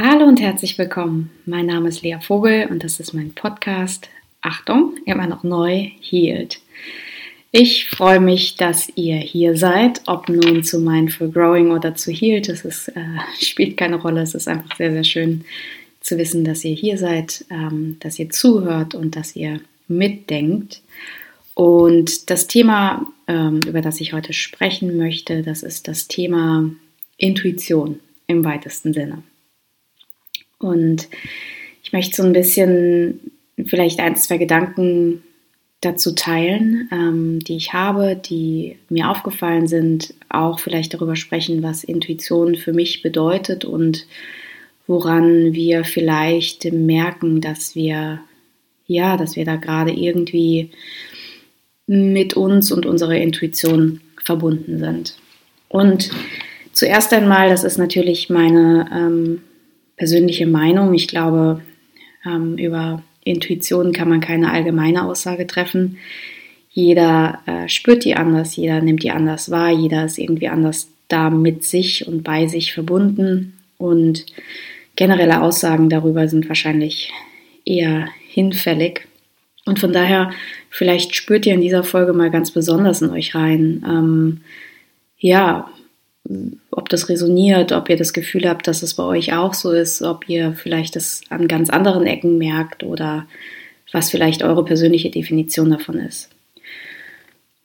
Hallo 0.00 0.26
und 0.26 0.40
herzlich 0.40 0.78
willkommen. 0.78 1.28
Mein 1.44 1.66
Name 1.66 1.88
ist 1.88 2.02
Lea 2.02 2.18
Vogel 2.20 2.68
und 2.70 2.84
das 2.84 3.00
ist 3.00 3.14
mein 3.14 3.34
Podcast. 3.34 4.08
Achtung, 4.42 4.94
immer 5.06 5.26
noch 5.26 5.42
neu, 5.42 5.88
Healed. 6.00 6.60
Ich 7.50 7.88
freue 7.88 8.20
mich, 8.20 8.54
dass 8.54 8.88
ihr 8.94 9.16
hier 9.16 9.56
seid, 9.56 10.02
ob 10.06 10.28
nun 10.28 10.62
zu 10.62 10.78
Mindful 10.78 11.32
Growing 11.32 11.72
oder 11.72 11.96
zu 11.96 12.12
Healed. 12.12 12.48
Das 12.48 12.64
ist, 12.64 12.90
äh, 12.90 13.00
spielt 13.44 13.76
keine 13.76 13.96
Rolle. 13.96 14.22
Es 14.22 14.36
ist 14.36 14.46
einfach 14.46 14.76
sehr, 14.76 14.92
sehr 14.92 15.02
schön 15.02 15.44
zu 16.00 16.16
wissen, 16.16 16.44
dass 16.44 16.64
ihr 16.64 16.76
hier 16.76 16.96
seid, 16.96 17.44
ähm, 17.50 17.96
dass 17.98 18.20
ihr 18.20 18.30
zuhört 18.30 18.94
und 18.94 19.16
dass 19.16 19.34
ihr 19.34 19.58
mitdenkt. 19.88 20.80
Und 21.54 22.30
das 22.30 22.46
Thema, 22.46 23.04
ähm, 23.26 23.58
über 23.66 23.80
das 23.80 24.00
ich 24.00 24.12
heute 24.12 24.32
sprechen 24.32 24.96
möchte, 24.96 25.42
das 25.42 25.64
ist 25.64 25.88
das 25.88 26.06
Thema 26.06 26.70
Intuition 27.16 27.98
im 28.28 28.44
weitesten 28.44 28.92
Sinne. 28.92 29.24
Und 30.58 31.08
ich 31.82 31.92
möchte 31.92 32.16
so 32.16 32.22
ein 32.22 32.32
bisschen 32.32 33.20
vielleicht 33.64 34.00
ein, 34.00 34.16
zwei 34.16 34.38
Gedanken 34.38 35.22
dazu 35.80 36.12
teilen, 36.12 36.88
ähm, 36.92 37.38
die 37.40 37.56
ich 37.56 37.72
habe, 37.72 38.16
die 38.16 38.76
mir 38.88 39.10
aufgefallen 39.10 39.68
sind, 39.68 40.12
auch 40.28 40.58
vielleicht 40.58 40.94
darüber 40.94 41.14
sprechen, 41.14 41.62
was 41.62 41.84
Intuition 41.84 42.56
für 42.56 42.72
mich 42.72 43.02
bedeutet 43.02 43.64
und 43.64 44.06
woran 44.88 45.52
wir 45.52 45.84
vielleicht 45.84 46.72
merken, 46.72 47.40
dass 47.40 47.76
wir 47.76 48.20
ja, 48.88 49.16
dass 49.16 49.36
wir 49.36 49.44
da 49.44 49.56
gerade 49.56 49.92
irgendwie 49.92 50.70
mit 51.86 52.34
uns 52.34 52.72
und 52.72 52.86
unserer 52.86 53.16
Intuition 53.16 54.00
verbunden 54.24 54.78
sind. 54.78 55.16
Und 55.68 56.10
zuerst 56.72 57.12
einmal, 57.12 57.50
das 57.50 57.64
ist 57.64 57.78
natürlich 57.78 58.30
meine 58.30 58.88
ähm, 58.92 59.42
persönliche 59.98 60.46
Meinung. 60.46 60.94
Ich 60.94 61.08
glaube, 61.08 61.60
ähm, 62.24 62.56
über 62.56 63.02
Intuition 63.24 63.92
kann 63.92 64.08
man 64.08 64.20
keine 64.20 64.50
allgemeine 64.50 65.04
Aussage 65.04 65.46
treffen. 65.46 65.98
Jeder 66.70 67.40
äh, 67.46 67.68
spürt 67.68 68.04
die 68.04 68.14
anders, 68.14 68.56
jeder 68.56 68.80
nimmt 68.80 69.02
die 69.02 69.10
anders 69.10 69.50
wahr, 69.50 69.70
jeder 69.70 70.04
ist 70.04 70.18
irgendwie 70.18 70.48
anders 70.48 70.88
da 71.08 71.28
mit 71.28 71.64
sich 71.64 72.06
und 72.06 72.22
bei 72.22 72.46
sich 72.46 72.72
verbunden. 72.72 73.58
Und 73.78 74.26
generelle 74.96 75.42
Aussagen 75.42 75.88
darüber 75.88 76.28
sind 76.28 76.48
wahrscheinlich 76.48 77.12
eher 77.64 78.08
hinfällig. 78.28 79.06
Und 79.64 79.78
von 79.78 79.92
daher, 79.92 80.30
vielleicht 80.70 81.14
spürt 81.14 81.46
ihr 81.46 81.54
in 81.54 81.60
dieser 81.60 81.84
Folge 81.84 82.12
mal 82.12 82.30
ganz 82.30 82.50
besonders 82.50 83.02
in 83.02 83.10
euch 83.10 83.34
rein. 83.34 83.84
Ähm, 83.86 84.40
ja, 85.18 85.70
ob 86.70 86.88
das 86.88 87.08
resoniert, 87.08 87.72
ob 87.72 87.88
ihr 87.88 87.96
das 87.96 88.12
Gefühl 88.12 88.48
habt, 88.48 88.66
dass 88.66 88.82
es 88.82 88.94
bei 88.94 89.02
euch 89.02 89.32
auch 89.32 89.54
so 89.54 89.72
ist, 89.72 90.02
ob 90.02 90.28
ihr 90.28 90.52
vielleicht 90.52 90.96
das 90.96 91.22
an 91.30 91.48
ganz 91.48 91.70
anderen 91.70 92.06
Ecken 92.06 92.38
merkt 92.38 92.82
oder 92.82 93.26
was 93.92 94.10
vielleicht 94.10 94.42
eure 94.42 94.64
persönliche 94.64 95.10
Definition 95.10 95.70
davon 95.70 95.98
ist. 95.98 96.28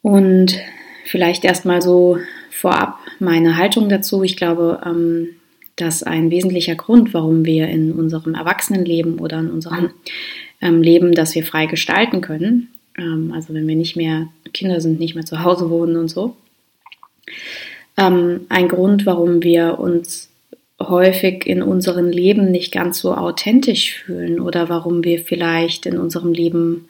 Und 0.01 0.57
vielleicht 1.05 1.43
erstmal 1.43 1.81
so 1.81 2.17
vorab 2.49 2.99
meine 3.19 3.57
Haltung 3.57 3.89
dazu. 3.89 4.23
Ich 4.23 4.37
glaube, 4.37 4.81
ähm, 4.85 5.29
dass 5.75 6.03
ein 6.03 6.31
wesentlicher 6.31 6.75
Grund, 6.75 7.13
warum 7.13 7.45
wir 7.45 7.67
in 7.67 7.91
unserem 7.91 8.35
Erwachsenenleben 8.35 9.19
oder 9.19 9.39
in 9.39 9.49
unserem 9.49 9.89
ähm, 10.61 10.81
Leben, 10.81 11.13
das 11.13 11.35
wir 11.35 11.43
frei 11.43 11.65
gestalten 11.65 12.21
können, 12.21 12.69
ähm, 12.97 13.31
also 13.33 13.53
wenn 13.53 13.67
wir 13.67 13.75
nicht 13.75 13.95
mehr 13.95 14.27
Kinder 14.53 14.81
sind, 14.81 14.99
nicht 14.99 15.15
mehr 15.15 15.25
zu 15.25 15.43
Hause 15.43 15.69
wohnen 15.69 15.97
und 15.97 16.09
so, 16.09 16.35
ähm, 17.97 18.41
ein 18.49 18.67
Grund, 18.67 19.05
warum 19.05 19.43
wir 19.43 19.79
uns 19.79 20.29
häufig 20.79 21.45
in 21.45 21.61
unserem 21.61 22.09
Leben 22.09 22.51
nicht 22.51 22.71
ganz 22.71 22.99
so 22.99 23.13
authentisch 23.13 23.93
fühlen 23.93 24.39
oder 24.39 24.69
warum 24.69 25.03
wir 25.03 25.19
vielleicht 25.19 25.85
in 25.85 25.97
unserem 25.97 26.33
Leben 26.33 26.89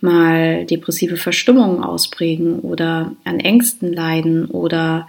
mal 0.00 0.66
depressive 0.66 1.16
Verstimmungen 1.16 1.82
ausprägen 1.82 2.60
oder 2.60 3.14
an 3.24 3.40
Ängsten 3.40 3.92
leiden 3.92 4.46
oder 4.46 5.08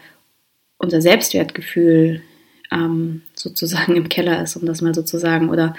unser 0.78 1.02
Selbstwertgefühl 1.02 2.22
ähm, 2.72 3.22
sozusagen 3.36 3.96
im 3.96 4.10
Keller 4.10 4.42
ist, 4.42 4.56
um 4.56 4.66
das 4.66 4.82
mal 4.82 4.94
so 4.94 5.02
zu 5.02 5.18
sagen, 5.18 5.50
oder 5.50 5.76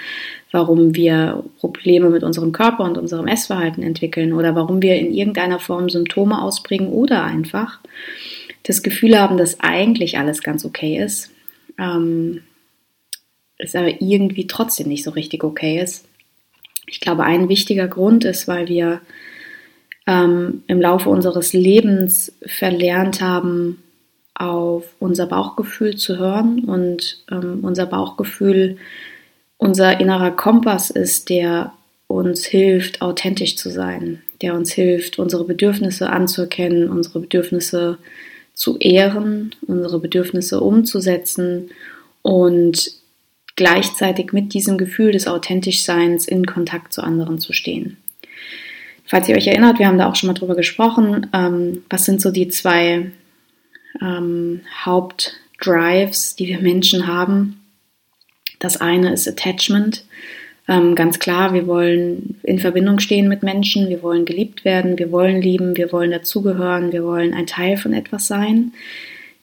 warum 0.51 0.95
wir 0.95 1.43
Probleme 1.59 2.09
mit 2.09 2.23
unserem 2.23 2.51
Körper 2.51 2.83
und 2.83 2.97
unserem 2.97 3.27
Essverhalten 3.27 3.83
entwickeln 3.83 4.33
oder 4.33 4.55
warum 4.55 4.81
wir 4.81 4.95
in 4.95 5.13
irgendeiner 5.13 5.59
Form 5.59 5.89
Symptome 5.89 6.41
ausprägen 6.41 6.89
oder 6.89 7.23
einfach 7.23 7.79
das 8.67 8.83
Gefühl 8.83 9.17
haben, 9.17 9.37
dass 9.37 9.59
eigentlich 9.61 10.17
alles 10.17 10.43
ganz 10.43 10.65
okay 10.65 10.97
ist, 11.01 11.31
ähm, 11.79 12.41
es 13.57 13.75
aber 13.75 14.01
irgendwie 14.01 14.45
trotzdem 14.45 14.87
nicht 14.89 15.03
so 15.03 15.11
richtig 15.11 15.43
okay 15.43 15.81
ist. 15.81 16.05
Ich 16.85 16.99
glaube, 16.99 17.23
ein 17.23 17.49
wichtiger 17.49 17.87
Grund 17.87 18.25
ist, 18.25 18.47
weil 18.47 18.67
wir 18.67 19.01
ähm, 20.05 20.63
im 20.67 20.81
Laufe 20.81 21.09
unseres 21.09 21.53
Lebens 21.53 22.33
verlernt 22.45 23.21
haben, 23.21 23.81
auf 24.35 24.83
unser 24.99 25.25
Bauchgefühl 25.25 25.95
zu 25.95 26.17
hören 26.17 26.65
und 26.65 27.23
ähm, 27.31 27.59
unser 27.63 27.87
Bauchgefühl 27.87 28.77
unser 29.57 29.99
innerer 29.99 30.31
Kompass 30.31 30.91
ist, 30.91 31.29
der 31.29 31.73
uns 32.05 32.45
hilft, 32.45 33.01
authentisch 33.01 33.57
zu 33.57 33.69
sein, 33.69 34.21
der 34.41 34.53
uns 34.53 34.71
hilft, 34.71 35.17
unsere 35.17 35.45
Bedürfnisse 35.45 36.09
anzuerkennen, 36.09 36.89
unsere 36.89 37.21
Bedürfnisse 37.21 37.97
zu 38.57 38.77
ehren, 38.79 39.53
unsere 39.67 39.99
Bedürfnisse 39.99 40.59
umzusetzen 40.59 41.69
und 42.23 42.91
gleichzeitig 43.55 44.33
mit 44.33 44.55
diesem 44.55 44.79
Gefühl 44.79 45.11
des 45.11 45.27
Authentischseins 45.27 46.27
in 46.27 46.47
Kontakt 46.47 46.91
zu 46.91 47.03
anderen 47.03 47.37
zu 47.39 47.53
stehen. 47.53 47.97
Falls 49.05 49.29
ihr 49.29 49.35
euch 49.35 49.45
erinnert, 49.45 49.77
wir 49.77 49.85
haben 49.87 49.99
da 49.99 50.09
auch 50.09 50.15
schon 50.15 50.27
mal 50.27 50.33
drüber 50.33 50.55
gesprochen, 50.55 51.27
ähm, 51.33 51.83
was 51.87 52.05
sind 52.05 52.19
so 52.19 52.31
die 52.31 52.49
zwei 52.49 53.11
ähm, 54.01 54.61
Hauptdrives, 54.83 56.35
die 56.35 56.47
wir 56.47 56.59
Menschen 56.59 57.05
haben. 57.05 57.61
Das 58.57 58.77
eine 58.77 59.13
ist 59.13 59.27
Attachment. 59.27 60.03
Ähm, 60.67 60.95
ganz 60.95 61.19
klar, 61.19 61.53
wir 61.53 61.65
wollen 61.65 62.39
in 62.43 62.59
Verbindung 62.59 62.99
stehen 62.99 63.29
mit 63.29 63.41
Menschen, 63.41 63.87
wir 63.87 64.03
wollen 64.03 64.25
geliebt 64.25 64.65
werden, 64.65 64.99
wir 64.99 65.11
wollen 65.11 65.41
lieben, 65.41 65.77
wir 65.77 65.91
wollen 65.93 66.11
dazugehören, 66.11 66.91
wir 66.91 67.03
wollen 67.05 67.33
ein 67.33 67.47
Teil 67.47 67.77
von 67.77 67.93
etwas 67.93 68.27
sein. 68.27 68.73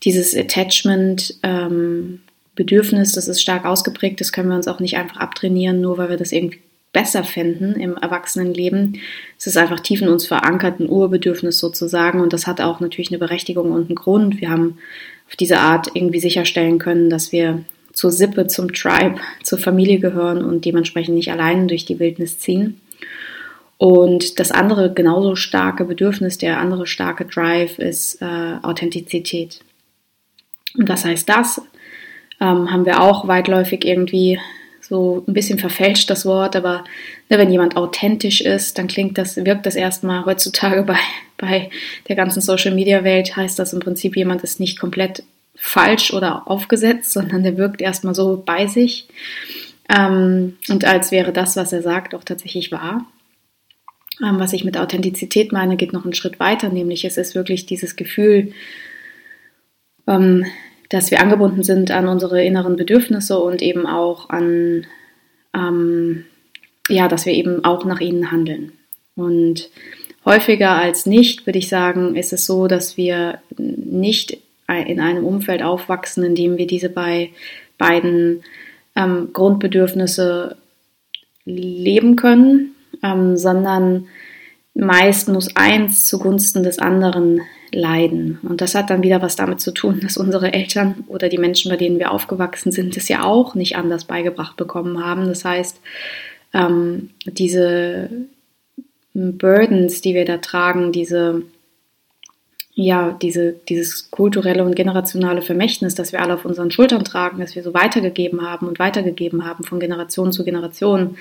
Dieses 0.03 0.37
Attachment, 0.37 1.35
ähm, 1.43 2.21
Bedürfnis, 2.55 3.13
das 3.13 3.27
ist 3.27 3.41
stark 3.41 3.65
ausgeprägt, 3.65 4.21
das 4.21 4.33
können 4.33 4.51
wir 4.51 4.57
uns 4.57 4.69
auch 4.69 4.81
nicht 4.81 4.97
einfach 4.97 5.17
abtrainieren, 5.17 5.81
nur 5.81 5.97
weil 5.99 6.11
wir 6.11 6.17
das 6.19 6.31
irgendwie 6.31 6.61
besser 6.93 7.25
finden 7.25 7.73
im 7.73 7.97
Erwachsenenleben. 7.97 9.01
Es 9.39 9.47
ist 9.47 9.57
einfach 9.57 9.81
tief 9.81 10.03
in 10.03 10.09
uns 10.09 10.27
verankert, 10.27 10.79
ein 10.79 10.89
Urbedürfnis 10.89 11.59
sozusagen 11.59 12.21
und 12.21 12.33
das 12.33 12.47
hat 12.47 12.61
auch 12.61 12.81
natürlich 12.81 13.11
eine 13.11 13.19
Berechtigung 13.19 13.73
und 13.73 13.87
einen 13.87 13.97
Grund. 13.97 14.41
Wir 14.41 14.51
haben 14.51 14.79
auf 15.27 15.37
diese 15.37 15.59
Art 15.59 15.89
irgendwie 15.95 16.21
sicherstellen 16.21 16.79
können, 16.79 17.11
dass 17.11 17.33
wir 17.33 17.65
zur 17.95 18.11
Sippe, 18.11 18.47
zum 18.49 18.73
Tribe, 18.73 19.17
zur 19.43 19.59
Familie 19.59 20.01
gehören 20.01 20.45
und 20.45 20.65
dementsprechend 20.65 21.15
nicht 21.15 21.31
allein 21.31 21.69
durch 21.69 21.87
die 21.87 21.99
Wildnis 21.99 22.39
ziehen. 22.39 22.81
Und 23.79 24.39
das 24.39 24.51
andere 24.51 24.93
genauso 24.93 25.37
starke 25.37 25.85
Bedürfnis, 25.85 26.39
der 26.39 26.59
andere 26.59 26.87
starke 26.87 27.25
Drive 27.25 27.79
ist 27.79 28.21
äh, 28.21 28.57
Authentizität. 28.63 29.61
Und 30.77 30.89
was 30.89 31.05
heißt 31.05 31.29
das? 31.29 31.61
Ähm, 32.41 32.71
haben 32.71 32.85
wir 32.85 33.01
auch 33.01 33.29
weitläufig 33.29 33.85
irgendwie 33.85 34.39
so 34.81 35.25
ein 35.27 35.33
bisschen 35.33 35.59
verfälscht 35.59 36.11
das 36.11 36.27
Wort, 36.27 36.57
aber 36.57 36.85
ne, 37.31 37.39
wenn 37.39 37.51
jemand 37.51 37.77
authentisch 37.77 38.41
ist, 38.41 38.77
dann 38.77 38.87
klingt 38.87 39.17
das, 39.17 39.37
wirkt 39.37 39.67
das 39.67 39.77
erstmal 39.77 40.25
heutzutage 40.27 40.83
bei, 40.87 40.99
bei 41.39 41.71
der 42.09 42.17
ganzen 42.17 42.41
Social 42.41 42.75
Media 42.75 43.03
Welt, 43.03 43.37
heißt 43.37 43.59
das 43.59 43.73
im 43.73 43.81
Prinzip, 43.81 44.17
jemand 44.17 44.43
ist 44.43 44.61
nicht 44.61 44.79
komplett 44.79 45.23
falsch 45.57 46.13
oder 46.13 46.49
aufgesetzt, 46.49 47.13
sondern 47.13 47.43
der 47.43 47.57
wirkt 47.57 47.81
erstmal 47.81 48.15
so 48.15 48.43
bei 48.45 48.67
sich. 48.67 49.09
Ähm, 49.89 50.57
und 50.69 50.85
als 50.85 51.11
wäre 51.11 51.33
das, 51.33 51.57
was 51.57 51.73
er 51.73 51.83
sagt, 51.83 52.15
auch 52.15 52.25
tatsächlich 52.25 52.73
wahr. 52.73 53.07
Ähm, 54.23 54.39
was 54.39 54.53
ich 54.53 54.65
mit 54.65 54.77
Authentizität 54.77 55.53
meine, 55.53 55.77
geht 55.77 55.93
noch 55.93 56.05
einen 56.05 56.15
Schritt 56.15 56.41
weiter, 56.41 56.69
nämlich 56.69 57.05
es 57.05 57.17
ist 57.17 57.35
wirklich 57.35 57.67
dieses 57.67 57.97
Gefühl, 57.97 58.53
ähm, 60.07 60.45
dass 60.89 61.11
wir 61.11 61.21
angebunden 61.21 61.63
sind 61.63 61.91
an 61.91 62.09
unsere 62.09 62.45
inneren 62.45 62.77
Bedürfnisse 62.77 63.39
und 63.39 63.63
eben 63.63 63.87
auch 63.87 64.31
an, 64.31 64.87
ähm, 65.55 66.25
ja, 66.89 67.09
dass 67.09 67.27
wir 67.27 67.33
eben 67.33 67.65
auch 67.65 67.85
nach 67.85 68.01
ihnen 68.01 68.31
handeln. 68.31 68.73
Und 69.17 69.71
häufiger 70.25 70.73
als 70.73 71.07
nicht, 71.07 71.47
würde 71.47 71.59
ich 71.59 71.69
sagen, 71.69 72.17
ist 72.17 72.33
es 72.33 72.47
so, 72.47 72.67
dass 72.67 72.97
wir 72.97 73.41
nicht 73.57 74.39
in 74.69 75.01
einem 75.01 75.25
Umfeld 75.25 75.63
aufwachsen, 75.63 76.25
in 76.25 76.35
dem 76.35 76.57
wir 76.57 76.67
diese 76.67 76.89
bei 76.89 77.31
beiden 77.79 78.43
ähm, 78.97 79.31
Grundbedürfnisse 79.33 80.57
leben 81.45 82.17
können, 82.17 82.75
ähm, 83.03 83.37
sondern 83.37 84.07
meist 84.75 85.29
muss 85.29 85.55
eins 85.55 86.07
zugunsten 86.07 86.63
des 86.63 86.79
anderen 86.79 87.43
leiden. 87.73 88.39
Und 88.43 88.61
das 88.61 88.75
hat 88.75 88.91
dann 88.91 89.03
wieder 89.03 89.21
was 89.23 89.37
damit 89.37 89.61
zu 89.61 89.73
tun, 89.73 90.01
dass 90.01 90.17
unsere 90.17 90.53
Eltern 90.53 91.05
oder 91.09 91.29
die 91.29 91.39
Menschen, 91.39 91.71
bei 91.71 91.77
denen 91.77 91.99
wir 91.99 92.11
aufgewachsen 92.11 92.73
sind, 92.73 92.97
es 92.97 93.09
ja 93.09 93.25
auch 93.25 93.55
nicht 93.55 93.77
anders 93.77 94.05
beigebracht 94.05 94.57
bekommen 94.57 95.05
haben. 95.05 95.27
Das 95.27 95.45
heißt, 95.45 95.81
ähm, 96.55 97.11
diese 97.27 98.11
Burdens, 99.13 100.01
die 100.01 100.15
wir 100.15 100.25
da 100.25 100.39
tragen, 100.39 100.93
diese 100.93 101.43
ja, 102.77 103.17
diese, 103.23 103.55
dieses 103.69 104.11
kulturelle 104.11 104.65
und 104.65 104.75
generationale 104.75 105.43
Vermächtnis, 105.43 105.95
das 105.95 106.13
wir 106.13 106.21
alle 106.21 106.35
auf 106.35 106.45
unseren 106.45 106.73
Schultern 106.73 107.05
tragen, 107.05 107.39
das 107.39 107.55
wir 107.55 107.63
so 107.63 107.73
weitergegeben 107.73 108.43
haben 108.43 108.67
und 108.67 108.79
weitergegeben 108.79 109.45
haben 109.45 109.65
von 109.65 109.79
Generation 109.79 110.33
zu 110.33 110.45
Generation, 110.45 111.17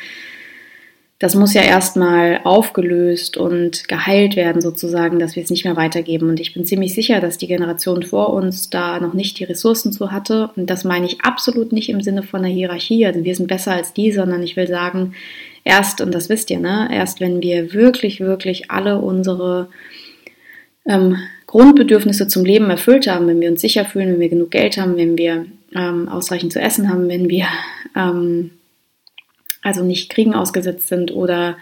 das 1.20 1.36
muss 1.36 1.54
ja 1.54 1.62
erstmal 1.62 2.42
aufgelöst 2.44 3.38
und 3.38 3.88
geheilt 3.88 4.36
werden, 4.36 4.62
sozusagen, 4.62 5.20
dass 5.20 5.38
wir 5.38 5.44
es 5.44 5.52
nicht 5.52 5.64
mehr 5.64 5.78
weitergeben. 5.78 6.28
Und 6.28 6.40
ich 6.42 6.54
bin 6.54 6.66
ziemlich 6.66 6.94
sicher, 6.94 7.22
dass 7.22 7.38
die 7.38 7.48
Generation 7.48 8.04
vor 8.04 8.34
uns 8.34 8.70
da 8.70 9.00
noch 9.00 9.14
nicht 9.14 9.40
die 9.40 9.46
Ressourcen 9.46 9.94
zu 9.94 10.12
hatte. 10.12 10.50
Und 10.58 10.70
das 10.70 10.84
meine 10.84 11.06
ich 11.06 11.22
absolut 11.22 11.72
nicht 11.72 11.88
im 11.88 12.02
Sinne 12.02 12.24
von 12.24 12.42
einer 12.42 12.54
Hierarchie, 12.54 13.06
also 13.06 13.24
wir 13.24 13.36
sind 13.36 13.48
besser 13.48 13.72
als 13.72 13.94
die, 13.94 14.12
sondern 14.12 14.44
ich 14.44 14.58
will 14.58 14.68
sagen, 14.68 15.14
erst, 15.64 16.02
und 16.02 16.14
das 16.14 16.28
wisst 16.28 16.50
ihr, 16.50 16.60
ne, 16.60 16.90
erst 16.92 17.22
wenn 17.22 17.42
wir 17.42 17.74
wirklich, 17.74 18.20
wirklich 18.20 18.70
alle 18.70 19.00
unsere 19.00 19.70
ähm, 20.86 21.18
Grundbedürfnisse 21.54 22.28
zum 22.28 22.44
Leben 22.44 22.72
erfüllt 22.72 23.06
haben, 23.06 23.28
wenn 23.28 23.40
wir 23.40 23.52
uns 23.52 23.62
sicher 23.62 23.86
fühlen, 23.86 24.14
wenn 24.14 24.20
wir 24.20 24.30
genug 24.30 24.50
Geld 24.50 24.78
haben, 24.78 24.98
wenn 24.98 25.20
wir 25.20 25.46
ähm, 25.76 26.10
ausreichend 26.10 26.52
zu 26.52 26.60
essen 26.60 26.90
haben, 26.90 27.08
wenn 27.10 27.30
wir 27.30 27.46
ähm, 27.96 28.50
also 29.62 29.84
nicht 29.84 30.10
Kriegen 30.10 30.34
ausgesetzt 30.34 30.88
sind 30.88 31.14
oder 31.14 31.58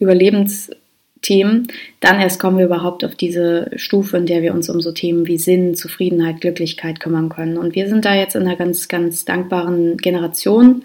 Überlebensthemen, 0.00 1.68
dann 2.00 2.20
erst 2.20 2.40
kommen 2.40 2.58
wir 2.58 2.64
überhaupt 2.64 3.04
auf 3.04 3.14
diese 3.14 3.70
Stufe, 3.76 4.16
in 4.16 4.26
der 4.26 4.42
wir 4.42 4.52
uns 4.52 4.68
um 4.68 4.80
so 4.80 4.90
Themen 4.90 5.28
wie 5.28 5.38
Sinn, 5.38 5.76
Zufriedenheit, 5.76 6.40
Glücklichkeit 6.40 6.98
kümmern 6.98 7.28
können. 7.28 7.56
Und 7.56 7.76
wir 7.76 7.88
sind 7.88 8.04
da 8.04 8.16
jetzt 8.16 8.34
in 8.34 8.42
einer 8.42 8.56
ganz, 8.56 8.88
ganz 8.88 9.24
dankbaren 9.24 9.96
Generation. 9.96 10.84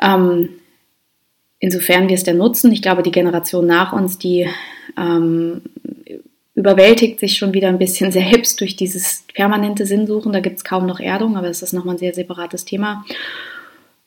Ähm, 0.00 0.48
insofern 1.58 2.08
wir 2.08 2.14
es 2.14 2.24
denn 2.24 2.38
nutzen. 2.38 2.72
Ich 2.72 2.80
glaube, 2.80 3.02
die 3.02 3.12
Generation 3.12 3.66
nach 3.66 3.92
uns, 3.92 4.16
die 4.16 4.48
ähm, 4.96 5.60
überwältigt 6.56 7.20
sich 7.20 7.36
schon 7.36 7.54
wieder 7.54 7.68
ein 7.68 7.78
bisschen 7.78 8.10
selbst 8.10 8.60
durch 8.60 8.74
dieses 8.74 9.24
permanente 9.32 9.86
Sinnsuchen. 9.86 10.32
Da 10.32 10.40
gibt 10.40 10.56
es 10.56 10.64
kaum 10.64 10.86
noch 10.86 10.98
Erdung, 10.98 11.36
aber 11.36 11.46
das 11.46 11.62
ist 11.62 11.72
nochmal 11.72 11.94
ein 11.94 11.98
sehr 11.98 12.14
separates 12.14 12.64
Thema. 12.64 13.04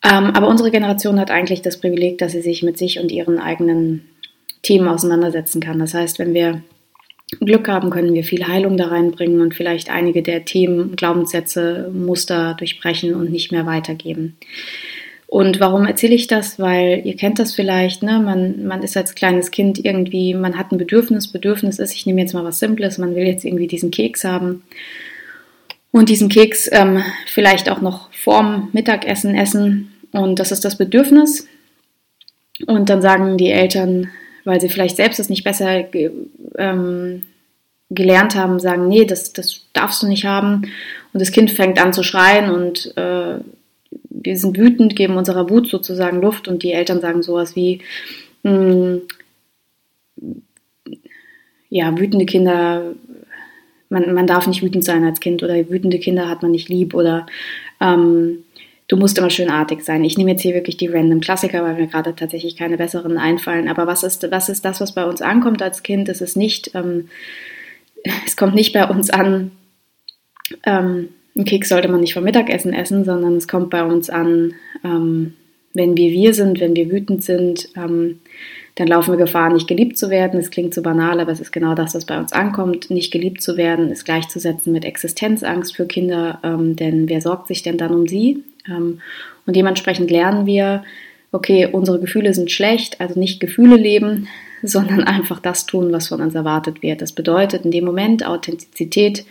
Ähm, 0.04 0.32
aber 0.34 0.48
unsere 0.48 0.72
Generation 0.72 1.20
hat 1.20 1.32
eigentlich 1.32 1.62
das 1.62 1.80
Privileg, 1.80 2.18
dass 2.18 2.32
sie 2.32 2.42
sich 2.42 2.64
mit 2.64 2.78
sich 2.78 3.00
und 3.00 3.12
ihren 3.12 3.38
eigenen 3.38 4.10
Themen 4.64 4.88
auseinandersetzen 4.88 5.62
kann. 5.62 5.80
Das 5.80 5.94
heißt, 5.94 6.20
wenn 6.20 6.34
wir 6.34 6.62
Glück 7.40 7.68
haben, 7.68 7.92
können 7.92 8.14
wir 8.14 8.24
viel 8.24 8.48
Heilung 8.48 8.76
da 8.78 8.88
reinbringen 8.88 9.42
und 9.42 9.54
vielleicht 9.54 9.92
einige 9.92 10.24
der 10.24 10.46
Themen, 10.46 10.96
Glaubenssätze, 10.96 11.92
Muster 11.94 12.56
durchbrechen 12.58 13.14
und 13.14 13.32
nicht 13.32 13.52
mehr 13.52 13.68
weitergeben. 13.68 14.38
Und 15.30 15.60
warum 15.60 15.86
erzähle 15.86 16.16
ich 16.16 16.26
das? 16.26 16.58
Weil 16.58 17.02
ihr 17.06 17.16
kennt 17.16 17.38
das 17.38 17.54
vielleicht, 17.54 18.02
ne? 18.02 18.20
Man, 18.20 18.66
man 18.66 18.82
ist 18.82 18.98
als 18.98 19.14
kleines 19.14 19.52
Kind 19.52 19.84
irgendwie, 19.86 20.34
man 20.34 20.58
hat 20.58 20.72
ein 20.72 20.80
Bedürfnis. 20.80 21.32
Bedürfnis 21.32 21.78
ist, 21.78 21.94
ich 21.94 22.08
nehme 22.08 22.20
jetzt 22.20 22.34
mal 22.34 22.44
was 22.44 22.58
Simples, 22.58 22.98
man 22.98 23.16
will 23.16 23.28
jetzt 23.28 23.46
irgendwie 23.46 23.68
diesen 23.68 23.92
Keks 23.92 24.24
haben 24.24 24.64
und 25.92 26.10
diesen 26.10 26.30
Keks 26.30 26.68
ähm, 26.72 27.04
vielleicht 27.28 27.70
auch 27.70 27.80
noch 27.80 28.12
vorm 28.12 28.70
Mittagessen 28.74 29.36
essen. 29.36 29.94
Und 30.12 30.40
das 30.40 30.52
ist 30.52 30.66
das 30.66 30.80
Bedürfnis. 30.80 31.48
Und 32.66 32.90
dann 32.90 33.04
sagen 33.04 33.38
die 33.38 33.52
Eltern, 33.52 34.10
weil 34.46 34.60
sie 34.60 34.70
vielleicht 34.70 34.96
selbst 34.96 35.20
es 35.20 35.30
nicht 35.30 35.44
besser 35.44 35.86
ähm, 36.58 37.22
gelernt 37.92 38.34
haben, 38.34 38.60
sagen, 38.60 38.88
nee, 38.88 39.06
das, 39.06 39.32
das 39.34 39.62
darfst 39.74 40.02
du 40.02 40.08
nicht 40.08 40.26
haben. 40.26 40.64
Und 41.14 41.22
das 41.22 41.32
Kind 41.32 41.52
fängt 41.52 41.80
an 41.80 41.94
zu 41.94 42.02
schreien 42.02 42.50
und 42.50 42.98
äh, 42.98 43.36
wir 44.24 44.38
sind 44.38 44.58
wütend, 44.58 44.96
geben 44.96 45.18
unserer 45.18 45.50
Wut 45.50 45.68
sozusagen 45.68 46.22
Luft 46.22 46.48
und 46.48 46.64
die 46.64 46.72
Eltern 46.72 47.02
sagen 47.02 47.22
sowas 47.22 47.56
wie, 47.56 47.82
mh, 48.44 48.52
hm, 48.52 49.02
ja, 51.70 51.98
wütende 51.98 52.26
Kinder 52.26 52.96
man, 53.90 54.14
man 54.14 54.28
darf 54.28 54.48
nicht 54.48 54.62
wütend 54.62 54.84
sein 54.84 55.04
als 55.04 55.20
Kind 55.20 55.44
oder 55.44 55.56
wütende 55.70 56.00
Kinder 56.00 56.30
hat 56.30 56.42
man 56.42 56.52
nicht 56.52 56.70
lieb 56.70 56.94
oder 56.94 57.26
ähm, 57.82 58.44
du 58.88 58.98
musst 58.98 59.18
immer 59.18 59.30
schönartig 59.30 59.84
sein. 59.84 60.04
Ich 60.04 60.18
nehme 60.18 60.32
jetzt 60.32 60.42
hier 60.42 60.54
wirklich 60.54 60.78
die 60.78 60.88
random 60.88 61.20
Klassiker, 61.20 61.64
weil 61.64 61.76
mir 61.76 61.88
gerade 61.88 62.16
tatsächlich 62.16 62.56
keine 62.56 62.78
besseren 62.78 63.18
einfallen. 63.18 63.68
Aber 63.68 63.88
was 63.88 64.04
ist, 64.04 64.30
was 64.32 64.50
ist 64.50 64.66
das, 64.66 64.80
was 64.80 64.94
bei 64.94 65.06
uns 65.06 65.22
ankommt 65.22 65.62
als 65.62 65.84
Kind? 65.84 66.10
Es 66.10 66.22
ist 66.22 66.38
nicht, 66.38 66.72
ähm, 66.76 67.10
es 68.26 68.38
kommt 68.38 68.56
nicht 68.56 68.74
bei 68.74 68.88
uns 68.88 69.10
an, 69.10 69.52
ähm, 70.66 71.10
ein 71.40 71.46
Keks 71.46 71.70
sollte 71.70 71.88
man 71.88 72.02
nicht 72.02 72.14
vom 72.14 72.26
Mittagessen 72.26 72.74
essen, 72.74 73.06
sondern 73.06 73.36
es 73.36 73.48
kommt 73.48 73.70
bei 73.70 73.84
uns 73.84 74.10
an, 74.10 74.54
ähm, 74.84 75.34
wenn 75.74 75.96
wir 75.96 76.12
wir 76.12 76.34
sind, 76.34 76.60
wenn 76.60 76.76
wir 76.76 76.92
wütend 76.92 77.24
sind, 77.24 77.70
ähm, 77.78 78.20
dann 78.76 78.88
laufen 78.88 79.14
wir 79.14 79.18
Gefahr, 79.18 79.52
nicht 79.52 79.68
geliebt 79.68 79.98
zu 79.98 80.10
werden. 80.10 80.40
Es 80.40 80.52
klingt 80.52 80.74
so 80.74 80.82
banal, 80.82 81.20
aber 81.20 81.32
es 81.32 81.40
ist 81.40 81.52
genau 81.52 81.76
das, 81.76 81.96
was 81.96 82.06
bei 82.06 82.18
uns 82.18 82.34
ankommt. 82.34 82.90
Nicht 82.90 83.12
geliebt 83.12 83.42
zu 83.42 83.58
werden 83.58 83.90
ist 83.90 84.06
gleichzusetzen 84.06 84.74
mit 84.74 84.86
Existenzangst 84.86 85.76
für 85.76 85.86
Kinder, 85.86 86.40
ähm, 86.44 86.76
denn 86.76 87.08
wer 87.08 87.22
sorgt 87.22 87.48
sich 87.48 87.62
denn 87.62 87.78
dann 87.78 87.94
um 87.94 88.08
sie? 88.08 88.44
Ähm, 88.68 89.00
und 89.46 89.56
dementsprechend 89.56 90.12
lernen 90.12 90.46
wir, 90.46 90.84
okay, 91.32 91.68
unsere 91.72 92.00
Gefühle 92.00 92.34
sind 92.34 92.52
schlecht, 92.52 93.00
also 93.00 93.20
nicht 93.20 93.40
Gefühle 93.40 93.78
leben, 93.78 94.28
sondern 94.64 95.04
einfach 95.04 95.40
das 95.40 95.66
tun, 95.66 95.92
was 95.92 96.10
von 96.10 96.22
uns 96.22 96.36
erwartet 96.36 96.82
wird. 96.82 97.02
Das 97.02 97.14
bedeutet 97.14 97.64
in 97.64 97.72
dem 97.72 97.86
Moment 97.86 98.26
Authentizität 98.26 99.26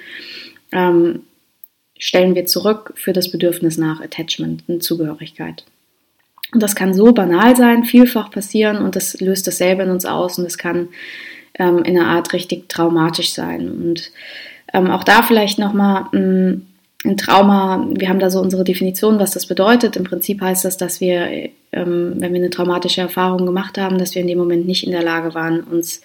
ähm, 0.72 1.20
stellen 1.98 2.34
wir 2.34 2.46
zurück 2.46 2.92
für 2.94 3.12
das 3.12 3.30
Bedürfnis 3.30 3.76
nach 3.76 4.00
Attachment 4.00 4.62
und 4.68 4.82
Zugehörigkeit. 4.82 5.64
Und 6.52 6.62
das 6.62 6.74
kann 6.74 6.94
so 6.94 7.12
banal 7.12 7.56
sein, 7.56 7.84
vielfach 7.84 8.30
passieren 8.30 8.78
und 8.78 8.96
das 8.96 9.20
löst 9.20 9.46
dasselbe 9.46 9.82
in 9.82 9.90
uns 9.90 10.06
aus 10.06 10.38
und 10.38 10.46
es 10.46 10.56
kann 10.56 10.88
ähm, 11.58 11.78
in 11.78 11.98
einer 11.98 12.08
Art 12.08 12.32
richtig 12.32 12.68
traumatisch 12.68 13.32
sein. 13.32 13.68
Und 13.70 14.10
ähm, 14.72 14.90
auch 14.90 15.04
da 15.04 15.22
vielleicht 15.22 15.58
nochmal 15.58 16.04
mm, 16.12 16.62
ein 17.04 17.16
Trauma, 17.16 17.86
wir 17.92 18.08
haben 18.08 18.18
da 18.18 18.30
so 18.30 18.40
unsere 18.40 18.64
Definition, 18.64 19.18
was 19.18 19.32
das 19.32 19.46
bedeutet. 19.46 19.96
Im 19.96 20.04
Prinzip 20.04 20.40
heißt 20.40 20.64
das, 20.64 20.76
dass 20.78 21.00
wir, 21.00 21.50
ähm, 21.72 22.14
wenn 22.16 22.32
wir 22.32 22.40
eine 22.40 22.50
traumatische 22.50 23.02
Erfahrung 23.02 23.44
gemacht 23.44 23.78
haben, 23.78 23.98
dass 23.98 24.14
wir 24.14 24.22
in 24.22 24.28
dem 24.28 24.38
Moment 24.38 24.66
nicht 24.66 24.84
in 24.84 24.92
der 24.92 25.02
Lage 25.02 25.34
waren, 25.34 25.60
uns 25.60 26.00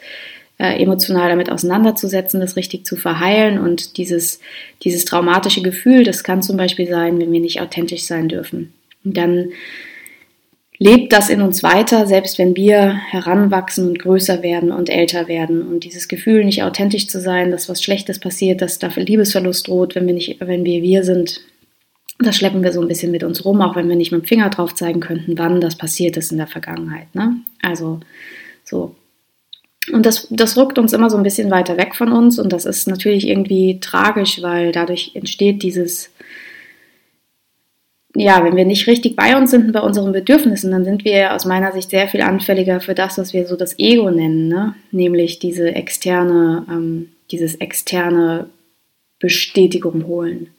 äh, 0.63 0.81
emotional 0.81 1.27
damit 1.27 1.51
auseinanderzusetzen, 1.51 2.39
das 2.39 2.55
richtig 2.55 2.85
zu 2.85 2.95
verheilen. 2.95 3.59
Und 3.59 3.97
dieses, 3.97 4.39
dieses 4.83 5.03
traumatische 5.03 5.61
Gefühl, 5.61 6.05
das 6.05 6.23
kann 6.23 6.41
zum 6.41 6.55
Beispiel 6.55 6.87
sein, 6.87 7.19
wenn 7.19 7.33
wir 7.33 7.41
nicht 7.41 7.59
authentisch 7.59 8.03
sein 8.03 8.29
dürfen. 8.29 8.73
Und 9.03 9.17
dann 9.17 9.49
lebt 10.77 11.11
das 11.11 11.29
in 11.29 11.41
uns 11.41 11.63
weiter, 11.63 12.07
selbst 12.07 12.39
wenn 12.39 12.55
wir 12.55 12.93
heranwachsen 12.93 13.89
und 13.89 13.99
größer 13.99 14.41
werden 14.41 14.71
und 14.71 14.89
älter 14.89 15.27
werden. 15.27 15.67
Und 15.67 15.83
dieses 15.83 16.07
Gefühl, 16.07 16.45
nicht 16.45 16.63
authentisch 16.63 17.09
zu 17.09 17.19
sein, 17.19 17.51
dass 17.51 17.67
was 17.67 17.83
Schlechtes 17.83 18.19
passiert, 18.19 18.61
dass 18.61 18.79
dafür 18.79 19.03
Liebesverlust 19.03 19.67
droht, 19.67 19.95
wenn 19.95 20.07
wir 20.07 20.13
nicht, 20.13 20.37
wenn 20.39 20.63
wir 20.63 20.81
wir 20.81 21.03
sind, 21.03 21.41
das 22.19 22.37
schleppen 22.37 22.63
wir 22.63 22.71
so 22.71 22.79
ein 22.79 22.87
bisschen 22.87 23.11
mit 23.11 23.25
uns 23.25 23.43
rum, 23.43 23.61
auch 23.61 23.75
wenn 23.75 23.89
wir 23.89 23.97
nicht 23.97 24.13
mit 24.13 24.21
dem 24.21 24.27
Finger 24.27 24.49
drauf 24.49 24.73
zeigen 24.73 25.01
könnten, 25.01 25.37
wann 25.37 25.59
das 25.59 25.77
passiert 25.77 26.15
ist 26.15 26.31
in 26.31 26.37
der 26.37 26.47
Vergangenheit. 26.47 27.13
Ne? 27.13 27.35
Also 27.61 27.99
so. 28.63 28.95
Und 29.91 30.05
das, 30.05 30.27
das 30.29 30.57
rückt 30.57 30.79
uns 30.79 30.93
immer 30.93 31.09
so 31.09 31.17
ein 31.17 31.23
bisschen 31.23 31.51
weiter 31.51 31.77
weg 31.77 31.95
von 31.95 32.11
uns 32.11 32.39
und 32.39 32.53
das 32.53 32.65
ist 32.65 32.87
natürlich 32.87 33.27
irgendwie 33.27 33.79
tragisch, 33.81 34.41
weil 34.41 34.71
dadurch 34.71 35.11
entsteht 35.13 35.61
dieses 35.61 36.09
ja, 38.15 38.43
wenn 38.43 38.55
wir 38.55 38.65
nicht 38.65 38.85
richtig 38.85 39.15
bei 39.15 39.35
uns 39.35 39.49
sind 39.49 39.71
bei 39.71 39.79
unseren 39.79 40.11
Bedürfnissen, 40.11 40.69
dann 40.69 40.85
sind 40.85 41.03
wir 41.03 41.33
aus 41.33 41.45
meiner 41.45 41.71
Sicht 41.71 41.89
sehr 41.89 42.07
viel 42.07 42.21
anfälliger 42.21 42.79
für 42.79 42.93
das, 42.93 43.17
was 43.17 43.33
wir 43.33 43.47
so 43.47 43.55
das 43.55 43.79
Ego 43.79 44.11
nennen, 44.11 44.47
ne? 44.47 44.75
nämlich 44.91 45.39
diese 45.39 45.73
externe, 45.73 46.63
ähm, 46.69 47.09
dieses 47.31 47.55
externe 47.55 48.49
Bestätigung 49.19 50.05
holen 50.05 50.49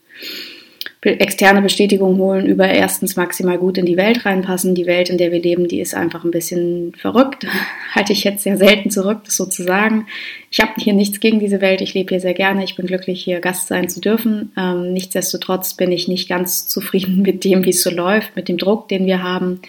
externe 1.05 1.63
Bestätigung 1.63 2.19
holen 2.19 2.47
über 2.47 2.69
erstens 2.69 3.17
maximal 3.17 3.59
gut 3.59 3.79
in 3.79 3.87
die 3.87 3.97
Welt 3.97 4.25
reinpassen. 4.25 4.75
Die 4.75 4.87
Welt, 4.87 5.11
in 5.11 5.19
der 5.19 5.33
wir 5.33 5.41
leben, 5.41 5.69
die 5.69 5.81
ist 5.81 5.95
einfach 5.95 6.25
ein 6.25 6.31
bisschen 6.31 6.93
verrückt. 6.97 7.47
Halte 7.95 8.13
ich 8.13 8.25
jetzt 8.25 8.43
sehr 8.43 8.57
selten 8.57 8.91
zurück, 8.91 9.21
das 9.25 9.37
sozusagen. 9.37 10.07
Ich 10.51 10.61
habe 10.61 10.73
hier 10.77 10.93
nichts 10.93 11.21
gegen 11.21 11.41
diese 11.41 11.61
Welt. 11.61 11.81
Ich 11.81 11.95
lebe 11.95 12.11
hier 12.11 12.21
sehr 12.21 12.35
gerne. 12.35 12.65
Ich 12.65 12.77
bin 12.77 12.87
glücklich, 12.87 13.23
hier 13.23 13.41
Gast 13.41 13.69
sein 13.69 13.89
zu 13.89 14.01
dürfen. 14.01 14.53
Ähm, 14.57 14.93
nichtsdestotrotz 14.93 15.75
bin 15.75 15.93
ich 15.93 16.09
nicht 16.09 16.29
ganz 16.29 16.67
zufrieden 16.69 17.23
mit 17.23 17.45
dem, 17.45 17.65
wie 17.65 17.71
es 17.71 17.83
so 17.83 17.91
läuft, 17.91 18.37
mit 18.37 18.49
dem 18.49 18.59
Druck, 18.59 18.89
den 18.89 19.07
wir 19.07 19.23
haben, 19.23 19.61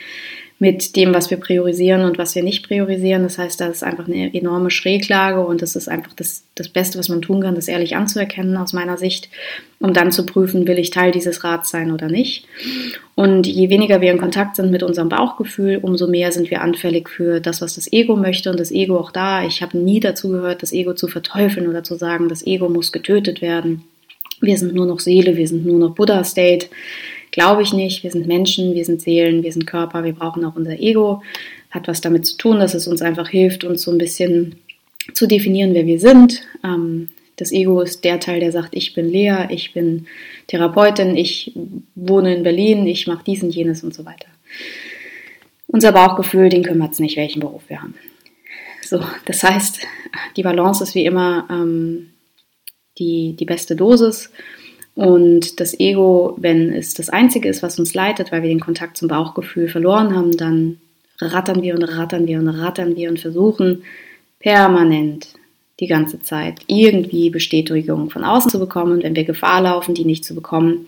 mit 0.57 0.95
dem, 0.95 1.13
was 1.13 1.29
wir 1.29 1.37
priorisieren 1.37 2.03
und 2.03 2.17
was 2.17 2.33
wir 2.33 2.41
nicht 2.41 2.65
priorisieren. 2.65 3.23
Das 3.23 3.37
heißt, 3.37 3.59
da 3.59 3.67
ist 3.67 3.83
einfach 3.83 4.07
eine 4.07 4.33
enorme 4.33 4.71
Schräglage 4.71 5.41
und 5.41 5.61
das 5.61 5.75
ist 5.75 5.89
einfach 5.89 6.13
das, 6.13 6.45
das 6.55 6.69
Beste, 6.69 6.97
was 6.97 7.09
man 7.09 7.21
tun 7.21 7.41
kann, 7.41 7.55
das 7.55 7.67
ehrlich 7.67 7.97
anzuerkennen 7.97 8.55
aus 8.55 8.71
meiner 8.71 8.97
Sicht, 8.97 9.29
um 9.81 9.93
dann 9.93 10.13
zu 10.13 10.25
prüfen, 10.25 10.65
will 10.65 10.79
ich 10.79 10.91
Teil 10.91 11.11
dieses 11.11 11.43
Rats 11.43 11.71
sein 11.71 11.91
oder 11.91 12.07
nicht. 12.07 12.47
Und 13.15 13.47
je 13.47 13.69
weniger 13.69 13.99
wir 13.99 14.11
in 14.11 14.17
Kontakt 14.17 14.55
sind 14.55 14.71
mit 14.71 14.81
unserem 14.81 15.09
Bauchgefühl, 15.09 15.79
umso 15.81 16.07
mehr 16.07 16.31
sind 16.31 16.49
wir 16.49 16.61
anfällig 16.61 17.09
für 17.09 17.41
das, 17.41 17.61
was 17.61 17.75
das 17.75 17.91
Ego 17.91 18.15
möchte 18.15 18.49
und 18.49 18.59
das 18.59 18.71
Ego 18.71 18.97
auch 18.97 19.11
da. 19.11 19.45
Ich 19.45 19.61
habe 19.61 19.77
nie 19.77 19.99
dazu 19.99 20.29
gehört, 20.29 20.61
das 20.61 20.71
Ego 20.71 20.93
zu 20.93 21.09
verteufeln 21.09 21.67
oder 21.67 21.83
zu 21.83 21.95
sagen, 21.95 22.29
das 22.29 22.47
Ego 22.47 22.69
muss 22.69 22.93
getötet 22.93 23.41
werden. 23.41 23.83
Wir 24.39 24.57
sind 24.57 24.73
nur 24.73 24.85
noch 24.85 24.99
Seele, 24.99 25.35
wir 25.35 25.47
sind 25.47 25.65
nur 25.65 25.79
noch 25.79 25.95
Buddha-State. 25.95 26.67
Glaube 27.35 27.63
ich 27.63 27.73
nicht. 27.73 28.01
Wir 28.01 28.11
sind 28.11 28.27
Menschen, 28.27 28.75
wir 28.75 28.85
sind 28.85 29.01
Seelen, 29.01 29.43
wir 29.43 29.51
sind 29.51 29.67
Körper, 29.67 30.05
wir 30.05 30.13
brauchen 30.13 30.45
auch 30.45 30.55
unser 30.55 30.79
Ego. 30.79 31.21
Hat 31.69 31.85
was 31.89 31.99
damit 31.99 32.25
zu 32.25 32.37
tun, 32.37 32.59
dass 32.59 32.73
es 32.73 32.87
uns 32.87 33.01
einfach 33.01 33.27
hilft, 33.27 33.65
uns 33.65 33.81
so 33.81 33.91
ein 33.91 33.97
bisschen 33.97 34.55
zu 35.13 35.27
definieren, 35.27 35.73
wer 35.73 35.85
wir 35.85 35.99
sind. 35.99 36.43
Ähm, 36.63 37.09
das 37.35 37.51
Ego 37.51 37.81
ist 37.81 38.05
der 38.05 38.21
Teil, 38.21 38.39
der 38.39 38.53
sagt, 38.53 38.73
ich 38.73 38.93
bin 38.93 39.09
Lea, 39.09 39.47
ich 39.49 39.73
bin 39.73 40.07
Therapeutin, 40.47 41.17
ich 41.17 41.51
wohne 41.95 42.33
in 42.33 42.43
Berlin, 42.43 42.87
ich 42.87 43.05
mache 43.05 43.25
dies 43.25 43.43
und 43.43 43.53
jenes 43.53 43.83
und 43.83 43.93
so 43.93 44.05
weiter. 44.05 44.29
Unser 45.67 45.91
Bauchgefühl, 45.91 46.47
den 46.47 46.63
kümmert 46.63 46.93
es 46.93 46.99
nicht, 46.99 47.17
welchen 47.17 47.41
Beruf 47.41 47.63
wir 47.67 47.81
haben. 47.81 47.95
So, 48.81 49.03
das 49.25 49.43
heißt, 49.43 49.81
die 50.37 50.43
Balance 50.43 50.85
ist 50.85 50.95
wie 50.95 51.03
immer 51.03 51.45
ähm, 51.49 52.11
die, 52.97 53.35
die 53.37 53.45
beste 53.45 53.75
Dosis. 53.75 54.31
Und 54.95 55.59
das 55.59 55.77
Ego, 55.77 56.35
wenn 56.39 56.71
es 56.71 56.93
das 56.93 57.09
Einzige 57.09 57.49
ist, 57.49 57.61
was 57.61 57.77
uns 57.77 57.93
leitet, 57.93 58.31
weil 58.31 58.41
wir 58.41 58.49
den 58.49 58.61
Kontakt 58.61 58.97
zum 58.97 59.09
Bauchgefühl 59.09 59.67
verloren 59.67 60.15
haben, 60.15 60.35
dann 60.37 60.79
rattern 61.19 61.61
wir 61.61 61.75
und 61.75 61.83
rattern 61.83 62.27
wir 62.27 62.39
und 62.39 62.47
rattern 62.47 62.95
wir 62.95 63.09
und 63.09 63.19
versuchen 63.19 63.83
permanent 64.39 65.29
die 65.81 65.87
ganze 65.87 66.21
Zeit 66.21 66.61
irgendwie 66.67 67.29
Bestätigung 67.29 68.09
von 68.09 68.23
außen 68.23 68.49
zu 68.49 68.59
bekommen. 68.59 69.03
Wenn 69.03 69.15
wir 69.15 69.25
Gefahr 69.25 69.61
laufen, 69.61 69.95
die 69.95 70.05
nicht 70.05 70.23
zu 70.23 70.33
bekommen, 70.33 70.87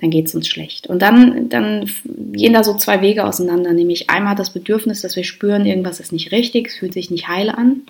dann 0.00 0.10
geht 0.10 0.26
es 0.26 0.34
uns 0.34 0.46
schlecht. 0.46 0.86
Und 0.86 1.02
dann, 1.02 1.48
dann 1.48 1.90
gehen 2.04 2.52
da 2.52 2.62
so 2.62 2.76
zwei 2.76 3.02
Wege 3.02 3.26
auseinander, 3.26 3.72
nämlich 3.72 4.08
einmal 4.08 4.36
das 4.36 4.50
Bedürfnis, 4.50 5.02
dass 5.02 5.16
wir 5.16 5.24
spüren, 5.24 5.66
irgendwas 5.66 5.98
ist 5.98 6.12
nicht 6.12 6.30
richtig, 6.30 6.68
es 6.68 6.76
fühlt 6.76 6.94
sich 6.94 7.10
nicht 7.10 7.26
heile 7.26 7.58
an 7.58 7.82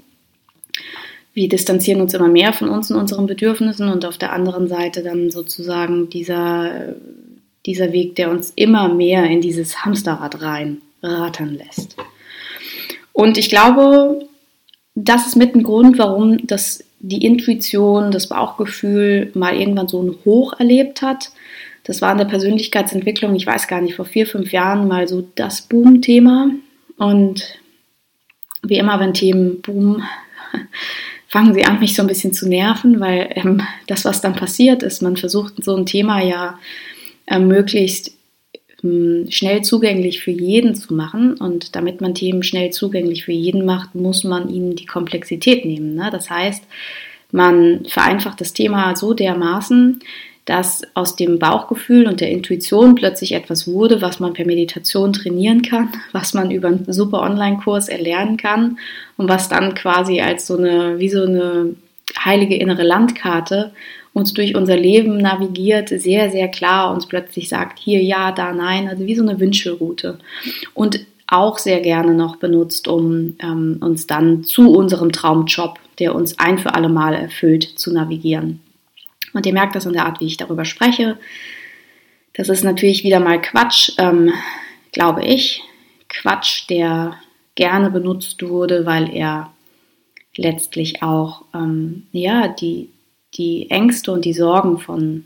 wir 1.32 1.49
distanzieren 1.49 2.00
uns 2.00 2.14
immer 2.14 2.28
mehr 2.28 2.52
von 2.52 2.68
uns 2.68 2.90
und 2.90 2.99
unseren 2.99 3.26
Bedürfnissen 3.26 3.88
und 3.88 4.04
auf 4.04 4.18
der 4.18 4.32
anderen 4.32 4.68
Seite 4.68 5.02
dann 5.02 5.30
sozusagen 5.30 6.10
dieser, 6.10 6.94
dieser 7.66 7.92
Weg, 7.92 8.16
der 8.16 8.30
uns 8.30 8.52
immer 8.56 8.92
mehr 8.92 9.25
in 9.25 9.40
dieses 9.40 9.84
Hamsterrad 9.84 10.42
rein 10.42 10.78
rattern 11.02 11.54
lässt. 11.54 11.96
Und 13.12 13.38
ich 13.38 13.49
glaube, 13.49 14.26
das 14.94 15.26
ist 15.26 15.37
mit 15.37 15.54
ein 15.54 15.62
Grund, 15.62 15.99
warum 15.99 16.46
das, 16.46 16.84
die 16.99 17.25
Intuition, 17.25 18.10
das 18.10 18.28
Bauchgefühl 18.28 19.30
mal 19.34 19.54
irgendwann 19.56 19.88
so 19.88 20.02
ein 20.02 20.14
Hoch 20.25 20.58
erlebt 20.58 21.02
hat. 21.02 21.30
Das 21.84 22.02
war 22.02 22.12
in 22.12 22.18
der 22.18 22.25
Persönlichkeitsentwicklung, 22.26 23.34
ich 23.34 23.46
weiß 23.46 23.68
gar 23.68 23.80
nicht, 23.80 23.94
vor 23.94 24.04
vier, 24.04 24.26
fünf 24.26 24.52
Jahren 24.52 24.88
mal 24.88 25.08
so 25.08 25.26
das 25.34 25.62
Boom-Thema. 25.62 26.50
Und 26.96 27.58
wie 28.62 28.78
immer, 28.78 29.00
wenn 29.00 29.14
Themen 29.14 29.60
boomen, 29.62 30.02
fangen 31.30 31.54
sie 31.54 31.64
an, 31.64 31.78
mich 31.78 31.94
so 31.94 32.02
ein 32.02 32.08
bisschen 32.08 32.32
zu 32.34 32.49
nerven, 32.49 32.99
weil 32.99 33.30
ähm, 33.37 33.62
das, 33.87 34.04
was 34.04 34.20
dann 34.20 34.34
passiert 34.34 34.82
ist, 34.82 35.00
man 35.00 35.16
versucht 35.16 35.62
so 35.62 35.76
ein 35.76 35.87
Thema 35.87 36.20
ja 36.20 36.58
äh, 37.26 37.38
möglichst 37.38 38.12
ähm, 38.82 39.26
schnell 39.30 39.62
zugänglich 39.62 40.20
für 40.20 40.32
jeden 40.32 40.75
zu 40.75 40.92
machen. 40.92 41.34
Und 41.34 41.76
damit 41.76 42.00
man 42.00 42.16
Themen 42.16 42.42
schnell 42.42 42.70
zugänglich 42.70 43.25
für 43.25 43.32
jeden 43.32 43.64
macht, 43.64 43.94
muss 43.94 44.25
man 44.25 44.49
ihnen 44.49 44.75
die 44.75 44.87
Komplexität 44.87 45.64
nehmen. 45.64 45.94
Ne? 45.94 46.08
Das 46.10 46.28
heißt, 46.28 46.64
man 47.30 47.84
vereinfacht 47.87 48.40
das 48.40 48.52
Thema 48.52 48.96
so 48.96 49.14
dermaßen, 49.14 50.00
dass 50.44 50.82
aus 50.94 51.16
dem 51.16 51.38
Bauchgefühl 51.38 52.06
und 52.06 52.20
der 52.20 52.30
Intuition 52.30 52.94
plötzlich 52.94 53.32
etwas 53.32 53.68
wurde, 53.68 54.02
was 54.02 54.20
man 54.20 54.32
per 54.32 54.47
Meditation 54.47 55.12
trainieren 55.12 55.62
kann, 55.62 55.90
was 56.12 56.35
man 56.35 56.50
über 56.50 56.68
einen 56.68 56.92
super 56.92 57.20
Online-Kurs 57.20 57.88
erlernen 57.88 58.37
kann 58.37 58.78
und 59.16 59.28
was 59.28 59.49
dann 59.49 59.75
quasi 59.75 60.20
als 60.20 60.47
so 60.47 60.56
eine, 60.56 60.99
wie 60.99 61.09
so 61.09 61.23
eine 61.23 61.75
heilige 62.25 62.56
innere 62.56 62.82
Landkarte 62.82 63.73
uns 64.12 64.32
durch 64.32 64.56
unser 64.56 64.76
Leben 64.76 65.18
navigiert, 65.18 65.88
sehr, 65.88 66.30
sehr 66.30 66.49
klar 66.49 66.92
uns 66.92 67.06
plötzlich 67.06 67.49
sagt, 67.49 67.78
hier 67.78 68.02
ja, 68.02 68.32
da 68.32 68.52
nein, 68.52 68.88
also 68.88 69.06
wie 69.06 69.14
so 69.14 69.23
eine 69.23 69.38
Wünschelroute. 69.38 70.18
Und 70.75 71.06
auch 71.28 71.59
sehr 71.59 71.80
gerne 71.80 72.14
noch 72.14 72.37
benutzt, 72.37 72.88
um 72.88 73.37
ähm, 73.38 73.78
uns 73.80 74.09
dann 74.09 74.42
zu 74.42 74.73
unserem 74.73 75.12
Traumjob, 75.12 75.78
der 76.00 76.16
uns 76.16 76.38
ein 76.40 76.59
für 76.59 76.75
alle 76.75 76.88
Mal 76.88 77.14
erfüllt, 77.14 77.62
zu 77.62 77.92
navigieren. 77.92 78.61
Und 79.32 79.46
ihr 79.46 79.52
merkt 79.52 79.75
das 79.75 79.87
an 79.87 79.92
der 79.92 80.06
Art, 80.06 80.20
wie 80.20 80.26
ich 80.26 80.37
darüber 80.37 80.64
spreche. 80.64 81.18
Das 82.34 82.49
ist 82.49 82.64
natürlich 82.64 83.04
wieder 83.04 83.20
mal 83.20 83.40
Quatsch, 83.40 83.92
ähm, 83.99 84.32
glaube 84.92 85.25
ich. 85.25 85.62
Quatsch, 86.08 86.68
der 86.68 87.16
gerne 87.54 87.90
benutzt 87.90 88.42
wurde, 88.42 88.87
weil 88.87 89.14
er 89.14 89.52
letztlich 90.37 91.02
auch 91.02 91.44
ähm, 91.54 92.06
ja, 92.12 92.49
die, 92.49 92.88
die 93.34 93.70
Ängste 93.70 94.12
und 94.12 94.25
die 94.25 94.32
Sorgen 94.32 94.78
von 94.78 95.25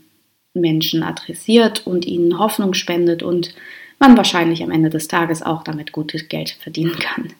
Menschen 0.53 1.03
adressiert 1.03 1.85
und 1.85 2.05
ihnen 2.05 2.39
Hoffnung 2.39 2.73
spendet 2.73 3.23
und 3.23 3.53
man 3.99 4.17
wahrscheinlich 4.17 4.63
am 4.63 4.71
Ende 4.71 4.89
des 4.89 5.07
Tages 5.07 5.41
auch 5.41 5.63
damit 5.63 5.91
gutes 5.91 6.27
Geld 6.27 6.49
verdienen 6.61 6.97
kann. 6.99 7.33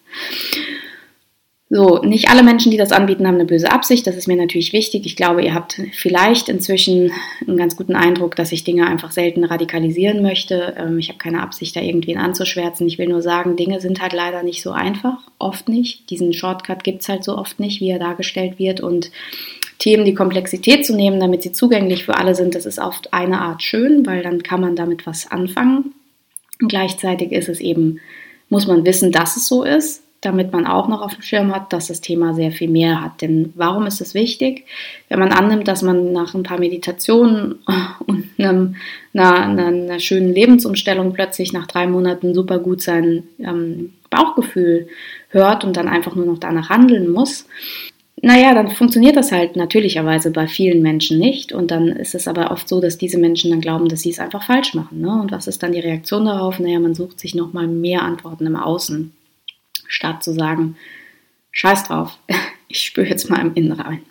So, 1.68 1.98
nicht 2.04 2.30
alle 2.30 2.44
Menschen, 2.44 2.70
die 2.70 2.78
das 2.78 2.92
anbieten, 2.92 3.26
haben 3.26 3.36
eine 3.36 3.46
böse 3.46 3.72
Absicht. 3.72 4.06
Das 4.06 4.16
ist 4.16 4.28
mir 4.28 4.36
natürlich 4.36 4.72
wichtig. 4.72 5.08
Ich 5.08 5.16
glaube, 5.16 5.44
ihr 5.44 5.56
habt 5.56 5.82
vielleicht 5.94 6.48
inzwischen 6.48 7.12
einen 7.48 7.58
ganz 7.58 7.76
guten 7.76 7.96
Eindruck, 7.96 8.36
dass 8.36 8.52
ich 8.52 8.64
Dinge 8.64 8.86
einfach 8.86 9.12
selten 9.12 9.44
radikalisieren 9.44 10.22
möchte. 10.22 10.76
Ähm, 10.78 11.00
ich 11.00 11.10
habe 11.10 11.18
keine 11.18 11.42
Absicht, 11.42 11.76
da 11.76 11.82
irgendwen 11.82 12.20
anzuschwärzen. 12.20 12.86
Ich 12.86 13.00
will 13.00 13.08
nur 13.08 13.24
sagen, 13.24 13.56
Dinge 13.56 13.82
sind 13.82 14.00
halt 14.00 14.14
leider 14.14 14.44
nicht 14.44 14.62
so 14.62 14.72
einfach. 14.72 15.18
Oft 15.40 15.68
nicht. 15.68 16.12
Diesen 16.12 16.34
Shortcut 16.34 16.84
gibt 16.84 17.02
es 17.02 17.10
halt 17.10 17.24
so 17.24 17.36
oft 17.36 17.60
nicht, 17.60 17.82
wie 17.82 17.90
er 17.90 18.00
dargestellt 18.00 18.60
wird. 18.60 18.82
Und 18.82 19.10
Themen 19.80 20.06
die 20.06 20.14
Komplexität 20.14 20.86
zu 20.86 20.96
nehmen, 20.96 21.20
damit 21.20 21.42
sie 21.42 21.52
zugänglich 21.52 22.06
für 22.06 22.16
alle 22.16 22.36
sind, 22.36 22.54
das 22.54 22.68
ist 22.68 22.80
auf 22.80 23.02
eine 23.10 23.42
Art 23.42 23.64
schön, 23.64 24.06
weil 24.06 24.22
dann 24.22 24.44
kann 24.44 24.62
man 24.62 24.76
damit 24.76 25.08
was 25.08 25.32
anfangen. 25.32 25.96
Und 26.62 26.70
gleichzeitig 26.70 27.32
ist 27.32 27.50
es 27.50 27.60
eben, 27.60 28.00
muss 28.50 28.68
man 28.68 28.86
wissen, 28.86 29.12
dass 29.12 29.36
es 29.36 29.48
so 29.48 29.64
ist 29.64 30.05
damit 30.26 30.52
man 30.52 30.66
auch 30.66 30.88
noch 30.88 31.02
auf 31.02 31.14
dem 31.14 31.22
Schirm 31.22 31.54
hat, 31.54 31.72
dass 31.72 31.88
das 31.88 32.02
Thema 32.02 32.34
sehr 32.34 32.52
viel 32.52 32.70
mehr 32.70 33.02
hat. 33.02 33.22
Denn 33.22 33.54
warum 33.56 33.86
ist 33.86 34.02
es 34.02 34.14
wichtig? 34.14 34.66
Wenn 35.10 35.20
man 35.20 35.32
annimmt, 35.32 35.68
dass 35.68 35.82
man 35.82 36.12
nach 36.12 36.34
ein 36.34 36.44
paar 36.44 36.60
Meditationen 36.60 37.60
und 38.08 38.26
einem, 38.38 38.76
einer, 39.14 39.60
einer, 39.68 40.00
schönen 40.00 40.34
Lebensumstellung 40.34 41.14
plötzlich 41.14 41.54
nach 41.54 41.68
drei 41.68 41.88
Monaten 41.88 42.34
super 42.34 42.60
gut 42.60 42.82
sein 42.82 43.24
ähm, 43.40 43.94
Bauchgefühl 44.10 44.88
hört 45.30 45.64
und 45.64 45.78
dann 45.78 45.88
einfach 45.88 46.16
nur 46.16 46.26
noch 46.26 46.40
danach 46.40 46.70
handeln 46.70 47.12
muss, 47.12 47.48
naja, 48.22 48.54
dann 48.54 48.70
funktioniert 48.70 49.18
das 49.18 49.32
halt 49.32 49.56
natürlicherweise 49.56 50.32
bei 50.32 50.48
vielen 50.48 50.82
Menschen 50.82 51.20
nicht. 51.20 51.52
Und 51.52 51.70
dann 51.70 51.90
ist 51.90 52.16
es 52.16 52.28
aber 52.28 52.50
oft 52.52 52.68
so, 52.68 52.80
dass 52.80 52.98
diese 52.98 53.20
Menschen 53.20 53.52
dann 53.52 53.62
glauben, 53.62 53.90
dass 53.90 54.02
sie 54.02 54.10
es 54.10 54.20
einfach 54.20 54.44
falsch 54.44 54.74
machen. 54.74 55.02
Ne? 55.02 55.12
Und 55.22 55.32
was 55.32 55.48
ist 55.48 55.62
dann 55.62 55.74
die 55.74 55.80
Reaktion 55.80 56.26
darauf? 56.26 56.60
Naja, 56.60 56.80
man 56.80 56.96
sucht 56.96 57.20
sich 57.20 57.36
nochmal 57.36 57.68
mehr 57.68 58.04
Antworten 58.04 58.48
im 58.48 58.56
Außen 58.56 59.12
statt 59.88 60.24
zu 60.24 60.34
sagen, 60.34 60.78
scheiß 61.52 61.86
drauf, 61.86 62.18
ich 62.68 62.82
spüre 62.82 63.08
jetzt 63.08 63.30
mal 63.30 63.42
im 63.42 63.54
Innen 63.54 63.74
rein. 63.74 64.02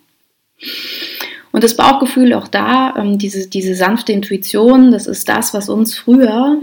Und 1.53 1.63
das 1.63 1.77
Bauchgefühl 1.77 2.33
auch 2.35 2.49
da, 2.49 2.95
ähm, 2.97 3.19
diese, 3.19 3.49
diese 3.49 3.75
sanfte 3.75 4.13
Intuition, 4.13 4.91
das 4.91 5.07
ist 5.07 5.29
das, 5.29 5.55
was 5.55 5.69
uns 5.69 5.97
früher, 5.97 6.61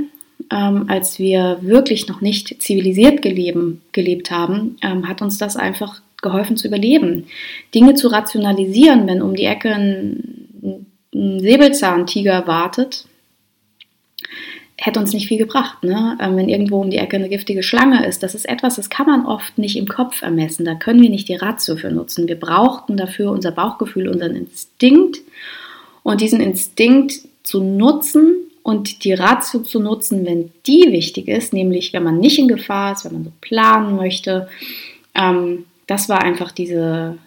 ähm, 0.52 0.86
als 0.90 1.18
wir 1.18 1.60
wirklich 1.62 2.08
noch 2.08 2.20
nicht 2.20 2.62
zivilisiert 2.62 3.22
geleben, 3.22 3.82
gelebt 3.94 4.32
haben, 4.32 4.76
ähm, 4.82 5.08
hat 5.08 5.22
uns 5.22 5.38
das 5.38 5.56
einfach 5.56 6.02
geholfen 6.22 6.58
zu 6.58 6.68
überleben. 6.68 7.28
Dinge 7.74 7.96
zu 7.96 8.10
rationalisieren, 8.10 9.08
wenn 9.08 9.22
um 9.22 9.36
die 9.36 9.46
Ecke 9.46 9.74
ein, 9.74 10.86
ein 11.14 11.40
Säbelzahntiger 11.40 12.48
wartet, 12.48 13.06
hätte 14.82 15.00
uns 15.00 15.14
nicht 15.14 15.28
viel 15.28 15.38
gebracht. 15.38 15.84
Ne? 15.84 16.18
Ähm, 16.20 16.36
wenn 16.36 16.50
irgendwo 16.50 16.82
um 16.82 16.90
die 16.90 16.98
Ecke 16.98 17.16
eine 17.16 17.30
giftige 17.30 17.62
Schlange 17.62 18.06
ist, 18.06 18.24
das 18.24 18.34
ist 18.34 18.50
etwas, 18.50 18.78
das 18.78 18.90
kann 18.90 19.06
man 19.06 19.28
oft 19.28 19.58
nicht 19.60 19.78
im 19.78 19.88
Kopf 19.88 20.24
ermessen. 20.24 20.66
Da 20.66 20.74
können 20.74 21.02
wir 21.02 21.10
nicht 21.10 21.30
die 21.30 21.36
Ratio 21.36 21.76
für 21.76 21.92
nutzen. 21.92 22.28
Wir 22.28 22.40
brauchten 22.40 22.98
dafür 22.98 23.32
unser 23.32 23.52
Bauchgefühl, 23.52 24.10
unseren 24.10 24.36
Instinkt. 24.36 25.20
Und 26.02 26.20
diesen 26.20 26.42
Instinkt 26.42 27.14
zu 27.44 27.64
nutzen 27.64 28.34
und 28.64 29.04
die 29.04 29.14
Ratio 29.14 29.60
zu 29.60 29.80
nutzen, 29.80 30.26
wenn 30.26 30.52
die 30.66 30.92
wichtig 30.92 31.28
ist, 31.28 31.54
nämlich 31.54 31.94
wenn 31.94 32.04
man 32.04 32.18
nicht 32.18 32.40
in 32.40 32.48
Gefahr 32.48 32.94
ist, 32.94 33.06
wenn 33.06 33.14
man 33.14 33.24
so 33.26 33.32
planen 33.40 33.96
möchte. 33.96 34.50
Ähm, 35.14 35.66
das 35.86 36.10
war 36.10 36.24
einfach 36.24 36.52
diese, 36.52 37.20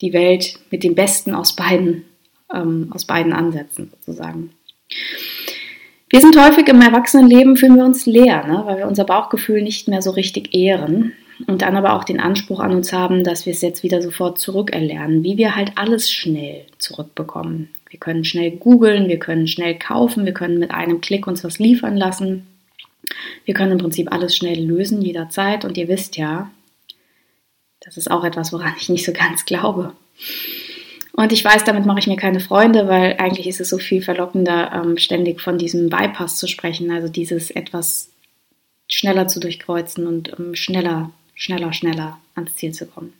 die 0.00 0.14
Welt 0.14 0.58
mit 0.70 0.82
dem 0.82 0.94
Besten 0.94 1.34
aus 1.34 1.54
beiden, 1.54 2.06
ähm, 2.54 2.90
aus 2.94 3.04
beiden 3.04 3.34
Ansätzen 3.34 3.90
sozusagen. 3.90 4.50
Wir 6.08 6.20
sind 6.20 6.40
häufig 6.40 6.68
im 6.68 6.80
Erwachsenenleben, 6.80 7.56
fühlen 7.56 7.76
wir 7.76 7.84
uns 7.84 8.06
leer, 8.06 8.46
ne? 8.46 8.62
weil 8.64 8.78
wir 8.78 8.86
unser 8.86 9.04
Bauchgefühl 9.04 9.62
nicht 9.62 9.88
mehr 9.88 10.02
so 10.02 10.10
richtig 10.10 10.54
ehren 10.54 11.12
und 11.46 11.62
dann 11.62 11.76
aber 11.76 11.94
auch 11.94 12.04
den 12.04 12.20
Anspruch 12.20 12.60
an 12.60 12.72
uns 12.72 12.92
haben, 12.92 13.24
dass 13.24 13.44
wir 13.44 13.52
es 13.52 13.60
jetzt 13.60 13.82
wieder 13.82 14.00
sofort 14.00 14.38
zurückerlernen, 14.38 15.24
wie 15.24 15.36
wir 15.36 15.56
halt 15.56 15.72
alles 15.74 16.10
schnell 16.10 16.64
zurückbekommen. 16.78 17.70
Wir 17.90 17.98
können 17.98 18.24
schnell 18.24 18.52
googeln, 18.52 19.08
wir 19.08 19.18
können 19.18 19.48
schnell 19.48 19.78
kaufen, 19.78 20.24
wir 20.24 20.32
können 20.32 20.58
mit 20.58 20.70
einem 20.70 21.00
Klick 21.00 21.26
uns 21.26 21.42
was 21.42 21.58
liefern 21.58 21.96
lassen. 21.96 22.46
Wir 23.44 23.54
können 23.54 23.72
im 23.72 23.78
Prinzip 23.78 24.12
alles 24.12 24.36
schnell 24.36 24.64
lösen, 24.64 25.02
jederzeit. 25.02 25.64
Und 25.64 25.76
ihr 25.76 25.88
wisst 25.88 26.16
ja, 26.16 26.50
das 27.80 27.96
ist 27.96 28.10
auch 28.10 28.24
etwas, 28.24 28.52
woran 28.52 28.74
ich 28.78 28.88
nicht 28.88 29.04
so 29.04 29.12
ganz 29.12 29.44
glaube. 29.44 29.92
Und 31.16 31.32
ich 31.32 31.42
weiß, 31.42 31.64
damit 31.64 31.86
mache 31.86 31.98
ich 31.98 32.06
mir 32.06 32.16
keine 32.16 32.40
Freunde, 32.40 32.88
weil 32.88 33.16
eigentlich 33.18 33.48
ist 33.48 33.60
es 33.60 33.70
so 33.70 33.78
viel 33.78 34.02
verlockender, 34.02 34.70
ähm, 34.74 34.98
ständig 34.98 35.40
von 35.40 35.56
diesem 35.56 35.88
Bypass 35.88 36.36
zu 36.36 36.46
sprechen, 36.46 36.90
also 36.90 37.08
dieses 37.08 37.50
etwas 37.50 38.10
schneller 38.90 39.26
zu 39.26 39.40
durchkreuzen 39.40 40.06
und 40.06 40.38
ähm, 40.38 40.54
schneller, 40.54 41.10
schneller, 41.34 41.72
schneller 41.72 42.18
ans 42.34 42.54
Ziel 42.56 42.72
zu 42.72 42.86
kommen. 42.86 43.14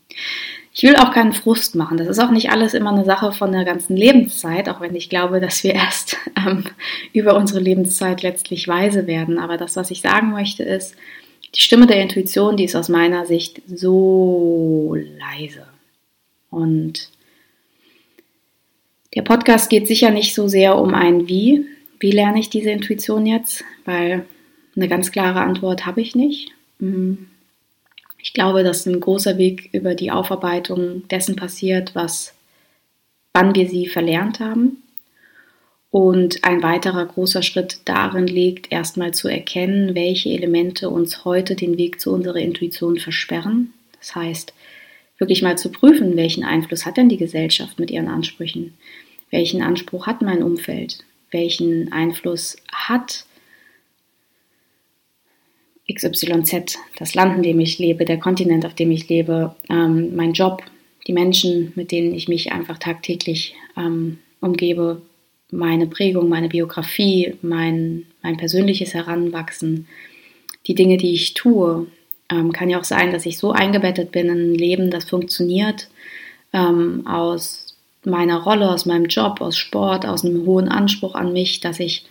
Ich 0.75 0.83
will 0.83 0.97
auch 0.97 1.11
keinen 1.11 1.33
Frust 1.33 1.75
machen. 1.75 1.97
Das 1.97 2.07
ist 2.07 2.19
auch 2.19 2.31
nicht 2.31 2.51
alles 2.51 2.75
immer 2.75 2.93
eine 2.93 3.07
Sache 3.07 3.33
von 3.33 3.51
der 3.51 3.65
ganzen 3.65 3.97
Lebenszeit, 3.97 4.69
auch 4.69 4.83
wenn 4.83 4.95
ich 4.95 5.09
glaube, 5.09 5.41
dass 5.41 5.65
wir 5.65 5.75
erst 5.75 6.19
ähm, 6.37 6.65
über 7.15 7.35
unsere 7.35 7.61
Lebenszeit 7.61 8.23
letztlich 8.23 8.69
weise 8.69 9.07
werden. 9.07 9.39
Aber 9.39 9.57
das, 9.57 9.75
was 9.75 9.91
ich 9.91 10.03
sagen 10.03 10.33
möchte, 10.33 10.65
ist, 10.65 10.95
die 11.55 11.63
Stimme 11.63 11.87
der 11.87 12.03
Intuition, 12.03 12.59
die 12.59 12.65
ist 12.65 12.77
aus 12.77 12.91
meiner 12.91 13.25
Sicht 13.25 13.63
so 13.67 14.95
leise. 14.95 15.67
Und 16.51 17.09
der 19.17 19.23
Podcast 19.23 19.71
geht 19.71 19.89
sicher 19.89 20.11
nicht 20.11 20.35
so 20.35 20.47
sehr 20.47 20.77
um 20.77 20.95
ein 20.95 21.27
Wie. 21.27 21.65
Wie 21.99 22.11
lerne 22.11 22.39
ich 22.39 22.51
diese 22.51 22.71
Intuition 22.71 23.25
jetzt? 23.25 23.65
Weil 23.87 24.27
eine 24.77 24.89
ganz 24.89 25.11
klare 25.11 25.41
Antwort 25.41 25.87
habe 25.87 26.03
ich 26.03 26.15
nicht. 26.15 26.51
Mhm. 26.79 27.27
Ich 28.19 28.35
glaube, 28.35 28.63
dass 28.63 28.85
ein 28.85 29.01
großer 29.01 29.39
Weg 29.39 29.71
über 29.73 29.95
die 29.95 30.11
Aufarbeitung 30.11 31.09
dessen 31.09 31.35
passiert, 31.35 31.95
was, 31.95 32.35
wann 33.33 33.55
wir 33.55 33.69
sie 33.69 33.87
verlernt 33.87 34.39
haben. 34.39 34.83
Und 35.91 36.45
ein 36.45 36.63
weiterer 36.63 37.07
großer 37.07 37.43
Schritt 37.43 37.79
darin 37.87 38.27
liegt, 38.27 38.71
erstmal 38.71 39.15
zu 39.15 39.29
erkennen, 39.29 39.95
welche 39.95 40.29
Elemente 40.29 40.91
uns 40.91 41.25
heute 41.25 41.55
den 41.55 41.79
Weg 41.79 42.01
zu 42.01 42.13
unserer 42.13 42.41
Intuition 42.41 42.99
versperren. 42.99 43.73
Das 43.99 44.15
heißt, 44.15 44.53
wirklich 45.17 45.41
mal 45.41 45.57
zu 45.57 45.71
prüfen, 45.71 46.17
welchen 46.17 46.45
Einfluss 46.45 46.85
hat 46.85 46.99
denn 46.99 47.09
die 47.09 47.17
Gesellschaft 47.17 47.79
mit 47.79 47.91
ihren 47.91 48.09
Ansprüchen? 48.09 48.75
Welchen 49.37 49.61
Anspruch 49.61 50.07
hat 50.07 50.23
mein 50.23 50.43
Umfeld? 50.43 51.05
Welchen 51.31 51.93
Einfluss 51.93 52.57
hat 52.73 53.27
XYZ, 55.93 56.79
das 56.99 57.15
Land, 57.15 57.37
in 57.37 57.43
dem 57.43 57.61
ich 57.61 57.79
lebe, 57.79 58.07
der 58.07 58.17
Kontinent, 58.17 58.65
auf 58.65 58.73
dem 58.73 58.91
ich 58.91 59.11
lebe, 59.11 59.55
ähm, 59.69 60.17
mein 60.17 60.33
Job, 60.33 60.63
die 61.07 61.13
Menschen, 61.13 61.75
mit 61.77 61.93
denen 61.93 62.15
ich 62.15 62.29
mich 62.29 62.51
einfach 62.51 62.79
tagtäglich 62.79 63.55
ähm, 63.77 64.21
umgebe, 64.41 65.03
meine 65.51 65.87
Prägung, 65.87 66.31
meine 66.31 66.49
Biografie, 66.49 67.35
mein, 67.43 68.07
mein 68.23 68.39
persönliches 68.39 68.95
Heranwachsen, 68.95 69.87
die 70.67 70.75
Dinge, 70.75 70.97
die 70.97 71.13
ich 71.13 71.35
tue. 71.35 71.89
Ähm, 72.31 72.53
kann 72.53 72.71
ja 72.71 72.81
auch 72.81 72.85
sein, 72.85 73.13
dass 73.13 73.27
ich 73.27 73.37
so 73.37 73.53
eingebettet 73.53 74.13
bin 74.13 74.31
in 74.31 74.53
ein 74.53 74.55
Leben, 74.55 74.91
das 74.91 75.05
funktioniert, 75.11 75.91
ähm, 76.55 77.07
aus 77.07 77.66
meiner 78.07 78.39
Rolle, 78.39 78.71
aus 78.71 78.87
meinem 78.87 79.07
Job, 79.07 79.41
aus 79.41 79.57
Sport, 79.57 80.07
aus 80.07 80.25
einem 80.25 80.47
hohen 80.47 80.69
Anspruch 80.69 81.15
an 81.15 81.33
mich, 81.33 81.61
dass 81.61 81.81
ich 81.81 82.07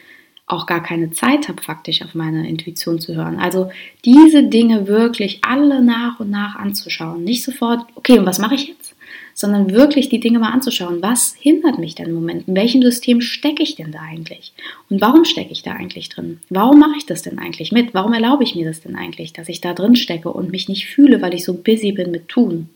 auch 0.47 0.67
gar 0.67 0.83
keine 0.83 1.09
Zeit 1.09 1.47
habe, 1.47 1.61
faktisch 1.61 2.03
auf 2.03 2.13
meine 2.13 2.47
Intuition 2.47 2.99
zu 2.99 3.15
hören. 3.15 3.39
Also 3.39 3.71
diese 4.03 4.43
Dinge 4.43 4.87
wirklich 4.87 5.39
alle 5.41 5.81
nach 5.81 6.19
und 6.19 6.29
nach 6.29 6.55
anzuschauen. 6.55 7.23
Nicht 7.23 7.43
sofort, 7.43 7.85
okay, 7.95 8.19
und 8.19 8.25
was 8.25 8.37
mache 8.37 8.55
ich 8.55 8.67
jetzt? 8.67 8.95
Sondern 9.33 9.71
wirklich 9.71 10.07
die 10.07 10.19
Dinge 10.19 10.39
mal 10.39 10.51
anzuschauen. 10.51 11.01
Was 11.01 11.35
hindert 11.37 11.79
mich 11.79 11.95
denn 11.95 12.07
im 12.07 12.15
Moment? 12.15 12.47
In 12.47 12.55
welchem 12.55 12.81
System 12.83 13.21
stecke 13.21 13.63
ich 13.63 13.75
denn 13.75 13.91
da 13.91 13.99
eigentlich? 13.99 14.53
Und 14.89 15.01
warum 15.01 15.25
stecke 15.25 15.51
ich 15.51 15.63
da 15.63 15.71
eigentlich 15.71 16.09
drin? 16.09 16.39
Warum 16.49 16.79
mache 16.79 16.97
ich 16.97 17.05
das 17.05 17.23
denn 17.23 17.39
eigentlich 17.39 17.71
mit? 17.71 17.93
Warum 17.93 18.13
erlaube 18.13 18.43
ich 18.43 18.55
mir 18.55 18.65
das 18.65 18.81
denn 18.81 18.95
eigentlich, 18.95 19.33
dass 19.33 19.49
ich 19.49 19.61
da 19.61 19.73
drin 19.73 19.95
stecke 19.95 20.31
und 20.31 20.51
mich 20.51 20.69
nicht 20.69 20.85
fühle, 20.85 21.21
weil 21.21 21.33
ich 21.33 21.43
so 21.43 21.55
busy 21.55 21.91
bin 21.91 22.11
mit 22.11 22.29
tun? 22.29 22.69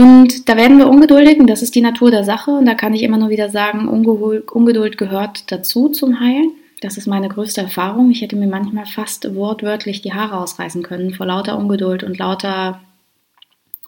Und 0.00 0.48
da 0.48 0.56
werden 0.56 0.78
wir 0.78 0.88
ungeduldig 0.88 1.38
und 1.40 1.46
das 1.46 1.60
ist 1.60 1.74
die 1.74 1.82
Natur 1.82 2.10
der 2.10 2.24
Sache. 2.24 2.52
Und 2.52 2.64
da 2.64 2.72
kann 2.72 2.94
ich 2.94 3.02
immer 3.02 3.18
nur 3.18 3.28
wieder 3.28 3.50
sagen, 3.50 3.86
Ungeduld 3.86 4.96
gehört 4.96 5.52
dazu 5.52 5.90
zum 5.90 6.20
Heilen. 6.20 6.52
Das 6.80 6.96
ist 6.96 7.06
meine 7.06 7.28
größte 7.28 7.60
Erfahrung. 7.60 8.10
Ich 8.10 8.22
hätte 8.22 8.34
mir 8.34 8.46
manchmal 8.46 8.86
fast 8.86 9.34
wortwörtlich 9.34 10.00
die 10.00 10.14
Haare 10.14 10.38
ausreißen 10.38 10.82
können 10.82 11.12
vor 11.12 11.26
lauter 11.26 11.58
Ungeduld 11.58 12.02
und 12.02 12.18
lauter 12.18 12.80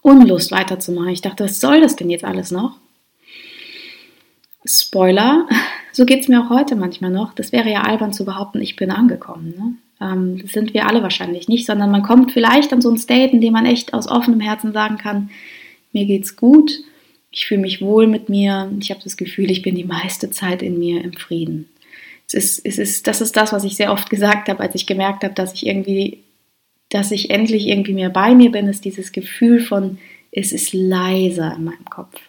Unlust 0.03 0.51
weiterzumachen. 0.51 1.09
Ich 1.09 1.21
dachte, 1.21 1.45
was 1.45 1.59
soll 1.59 1.81
das 1.81 1.95
denn 1.95 2.11
jetzt 2.11 2.25
alles 2.25 2.51
noch? 2.51 2.75
Spoiler, 4.63 5.47
so 5.93 6.05
geht 6.05 6.21
es 6.21 6.27
mir 6.27 6.41
auch 6.41 6.51
heute 6.51 6.75
manchmal 6.75 7.09
noch. 7.09 7.33
Das 7.33 7.51
wäre 7.51 7.71
ja 7.71 7.81
albern 7.81 8.13
zu 8.13 8.23
behaupten, 8.23 8.61
ich 8.61 8.75
bin 8.75 8.91
angekommen. 8.91 9.55
Ne? 9.57 10.07
Ähm, 10.07 10.37
das 10.43 10.51
sind 10.51 10.75
wir 10.75 10.87
alle 10.87 11.01
wahrscheinlich 11.01 11.47
nicht, 11.47 11.65
sondern 11.65 11.89
man 11.89 12.03
kommt 12.03 12.31
vielleicht 12.31 12.71
an 12.71 12.81
so 12.81 12.91
ein 12.91 12.99
State, 12.99 13.33
in 13.33 13.41
dem 13.41 13.53
man 13.53 13.65
echt 13.65 13.95
aus 13.95 14.07
offenem 14.07 14.41
Herzen 14.41 14.73
sagen 14.73 14.99
kann, 14.99 15.31
mir 15.93 16.05
geht's 16.05 16.35
gut, 16.35 16.71
ich 17.31 17.47
fühle 17.47 17.61
mich 17.61 17.81
wohl 17.81 18.07
mit 18.07 18.29
mir, 18.29 18.71
ich 18.79 18.91
habe 18.91 19.01
das 19.03 19.17
Gefühl, 19.17 19.49
ich 19.49 19.61
bin 19.61 19.75
die 19.75 19.83
meiste 19.83 20.29
Zeit 20.29 20.61
in 20.61 20.77
mir 20.77 21.03
im 21.03 21.13
Frieden. 21.13 21.69
Es 22.27 22.33
ist, 22.33 22.65
es 22.65 22.77
ist, 22.77 23.07
das 23.07 23.21
ist 23.21 23.35
das, 23.35 23.51
was 23.51 23.63
ich 23.63 23.75
sehr 23.75 23.91
oft 23.91 24.09
gesagt 24.09 24.49
habe, 24.49 24.59
als 24.61 24.75
ich 24.75 24.85
gemerkt 24.85 25.23
habe, 25.23 25.33
dass 25.33 25.53
ich 25.53 25.65
irgendwie, 25.65 26.19
dass 26.89 27.11
ich 27.11 27.29
endlich 27.31 27.67
irgendwie 27.67 27.93
mehr 27.93 28.09
bei 28.09 28.35
mir 28.35 28.51
bin, 28.51 28.67
ist 28.67 28.85
dieses 28.85 29.11
Gefühl 29.11 29.59
von, 29.59 29.97
es 30.31 30.51
ist 30.51 30.73
leiser 30.73 31.55
in 31.55 31.65
meinem 31.65 31.85
Kopf. 31.85 32.19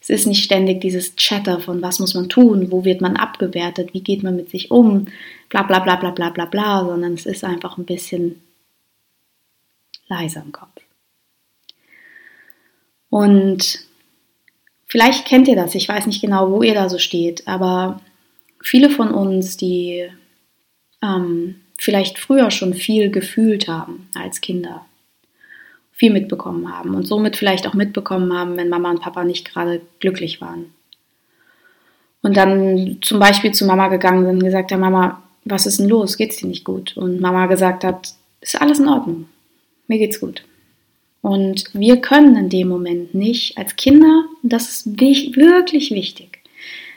Es 0.00 0.10
ist 0.10 0.26
nicht 0.26 0.44
ständig 0.44 0.80
dieses 0.80 1.16
Chatter 1.16 1.58
von, 1.58 1.82
was 1.82 1.98
muss 1.98 2.14
man 2.14 2.28
tun, 2.28 2.70
wo 2.70 2.84
wird 2.84 3.00
man 3.00 3.16
abgewertet, 3.16 3.92
wie 3.92 4.02
geht 4.02 4.22
man 4.22 4.36
mit 4.36 4.50
sich 4.50 4.70
um, 4.70 5.06
bla 5.48 5.64
bla 5.64 5.80
bla 5.80 5.96
bla 5.96 6.10
bla 6.10 6.30
bla 6.30 6.44
bla, 6.44 6.84
sondern 6.84 7.14
es 7.14 7.26
ist 7.26 7.42
einfach 7.42 7.76
ein 7.76 7.84
bisschen 7.84 8.40
leiser 10.08 10.42
im 10.44 10.52
Kopf. 10.52 10.85
Und 13.10 13.80
vielleicht 14.86 15.26
kennt 15.26 15.48
ihr 15.48 15.56
das, 15.56 15.74
ich 15.74 15.88
weiß 15.88 16.06
nicht 16.06 16.20
genau, 16.20 16.50
wo 16.50 16.62
ihr 16.62 16.74
da 16.74 16.88
so 16.88 16.98
steht, 16.98 17.46
aber 17.46 18.00
viele 18.60 18.90
von 18.90 19.10
uns, 19.10 19.56
die 19.56 20.08
ähm, 21.02 21.56
vielleicht 21.78 22.18
früher 22.18 22.50
schon 22.50 22.74
viel 22.74 23.10
gefühlt 23.10 23.68
haben 23.68 24.08
als 24.14 24.40
Kinder, 24.40 24.84
viel 25.92 26.12
mitbekommen 26.12 26.72
haben 26.72 26.94
und 26.94 27.06
somit 27.06 27.36
vielleicht 27.36 27.66
auch 27.66 27.74
mitbekommen 27.74 28.32
haben, 28.32 28.56
wenn 28.56 28.68
Mama 28.68 28.90
und 28.90 29.00
Papa 29.00 29.24
nicht 29.24 29.50
gerade 29.50 29.80
glücklich 30.00 30.40
waren. 30.40 30.72
Und 32.22 32.36
dann 32.36 32.98
zum 33.02 33.20
Beispiel 33.20 33.52
zu 33.52 33.66
Mama 33.66 33.88
gegangen 33.88 34.24
sind 34.24 34.36
und 34.36 34.44
gesagt 34.44 34.72
haben, 34.72 34.80
Mama, 34.80 35.22
was 35.44 35.66
ist 35.66 35.78
denn 35.78 35.88
los? 35.88 36.16
Geht's 36.16 36.38
dir 36.38 36.48
nicht 36.48 36.64
gut? 36.64 36.96
Und 36.96 37.20
Mama 37.20 37.46
gesagt 37.46 37.84
hat, 37.84 38.14
ist 38.40 38.60
alles 38.60 38.80
in 38.80 38.88
Ordnung. 38.88 39.28
Mir 39.86 39.98
geht's 39.98 40.18
gut. 40.18 40.42
Und 41.26 41.64
wir 41.72 42.00
können 42.00 42.36
in 42.36 42.50
dem 42.50 42.68
Moment 42.68 43.12
nicht, 43.12 43.58
als 43.58 43.74
Kinder, 43.74 44.26
das 44.44 44.68
ist 44.68 45.00
wirklich 45.00 45.90
wichtig, 45.90 46.38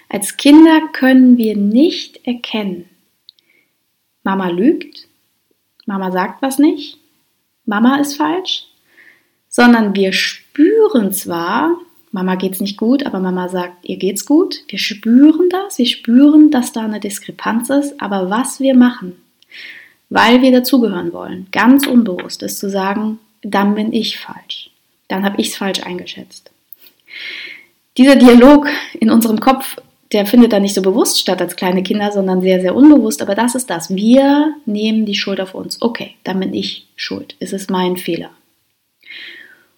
als 0.07 0.37
Kinder 0.37 0.81
können 0.93 1.39
wir 1.39 1.57
nicht 1.57 2.27
erkennen, 2.27 2.85
Mama 4.21 4.49
lügt, 4.49 5.07
Mama 5.87 6.11
sagt 6.11 6.43
was 6.43 6.59
nicht, 6.59 6.99
Mama 7.65 7.95
ist 7.95 8.17
falsch, 8.17 8.67
sondern 9.47 9.95
wir 9.95 10.13
spüren 10.13 11.11
zwar, 11.11 11.79
Mama 12.11 12.35
geht's 12.35 12.61
nicht 12.61 12.77
gut, 12.77 13.07
aber 13.07 13.19
Mama 13.19 13.49
sagt, 13.49 13.89
ihr 13.89 13.97
geht's 13.97 14.27
gut. 14.27 14.63
Wir 14.67 14.77
spüren 14.77 15.49
das, 15.49 15.79
wir 15.79 15.87
spüren, 15.87 16.51
dass 16.51 16.71
da 16.71 16.81
eine 16.81 16.99
Diskrepanz 16.99 17.71
ist, 17.71 17.99
aber 17.99 18.29
was 18.29 18.59
wir 18.59 18.75
machen, 18.75 19.15
weil 20.09 20.43
wir 20.43 20.51
dazugehören 20.51 21.13
wollen, 21.13 21.47
ganz 21.51 21.87
unbewusst, 21.87 22.43
ist 22.43 22.59
zu 22.59 22.69
sagen, 22.69 23.17
dann 23.41 23.75
bin 23.75 23.93
ich 23.93 24.19
falsch. 24.19 24.69
Dann 25.07 25.25
habe 25.25 25.41
ich 25.41 25.49
es 25.49 25.57
falsch 25.57 25.81
eingeschätzt. 25.83 26.51
Dieser 27.97 28.15
Dialog 28.15 28.67
in 28.99 29.09
unserem 29.09 29.39
Kopf, 29.39 29.77
der 30.11 30.25
findet 30.25 30.53
dann 30.53 30.61
nicht 30.61 30.75
so 30.75 30.81
bewusst 30.81 31.19
statt 31.19 31.41
als 31.41 31.55
kleine 31.55 31.83
Kinder, 31.83 32.11
sondern 32.11 32.41
sehr, 32.41 32.61
sehr 32.61 32.75
unbewusst. 32.75 33.21
Aber 33.21 33.35
das 33.35 33.55
ist 33.55 33.69
das. 33.69 33.93
Wir 33.93 34.53
nehmen 34.65 35.05
die 35.05 35.15
Schuld 35.15 35.41
auf 35.41 35.53
uns. 35.53 35.81
Okay, 35.81 36.15
dann 36.23 36.39
bin 36.39 36.53
ich 36.53 36.87
schuld. 36.95 37.35
Es 37.39 37.53
ist 37.53 37.69
mein 37.69 37.97
Fehler. 37.97 38.29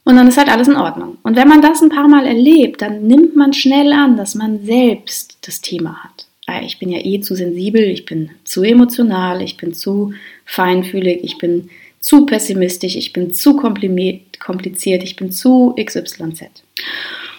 Und 0.03 0.15
dann 0.15 0.27
ist 0.27 0.37
halt 0.37 0.49
alles 0.49 0.67
in 0.67 0.75
Ordnung. 0.75 1.17
Und 1.23 1.35
wenn 1.35 1.47
man 1.47 1.61
das 1.61 1.81
ein 1.81 1.89
paar 1.89 2.07
Mal 2.07 2.25
erlebt, 2.25 2.81
dann 2.81 3.05
nimmt 3.07 3.35
man 3.35 3.53
schnell 3.53 3.93
an, 3.93 4.17
dass 4.17 4.35
man 4.35 4.65
selbst 4.65 5.37
das 5.41 5.61
Thema 5.61 6.03
hat. 6.03 6.25
Ah, 6.47 6.61
ich 6.63 6.79
bin 6.79 6.89
ja 6.89 6.99
eh 6.99 7.21
zu 7.21 7.35
sensibel, 7.35 7.83
ich 7.83 8.05
bin 8.05 8.31
zu 8.43 8.63
emotional, 8.63 9.41
ich 9.41 9.57
bin 9.57 9.73
zu 9.73 10.13
feinfühlig, 10.45 11.23
ich 11.23 11.37
bin 11.37 11.69
zu 12.01 12.25
pessimistisch, 12.25 12.95
ich 12.95 13.13
bin 13.13 13.33
zu 13.33 13.55
kompliziert, 13.55 15.03
ich 15.03 15.15
bin 15.15 15.31
zu 15.31 15.75
XYZ. 15.79 16.49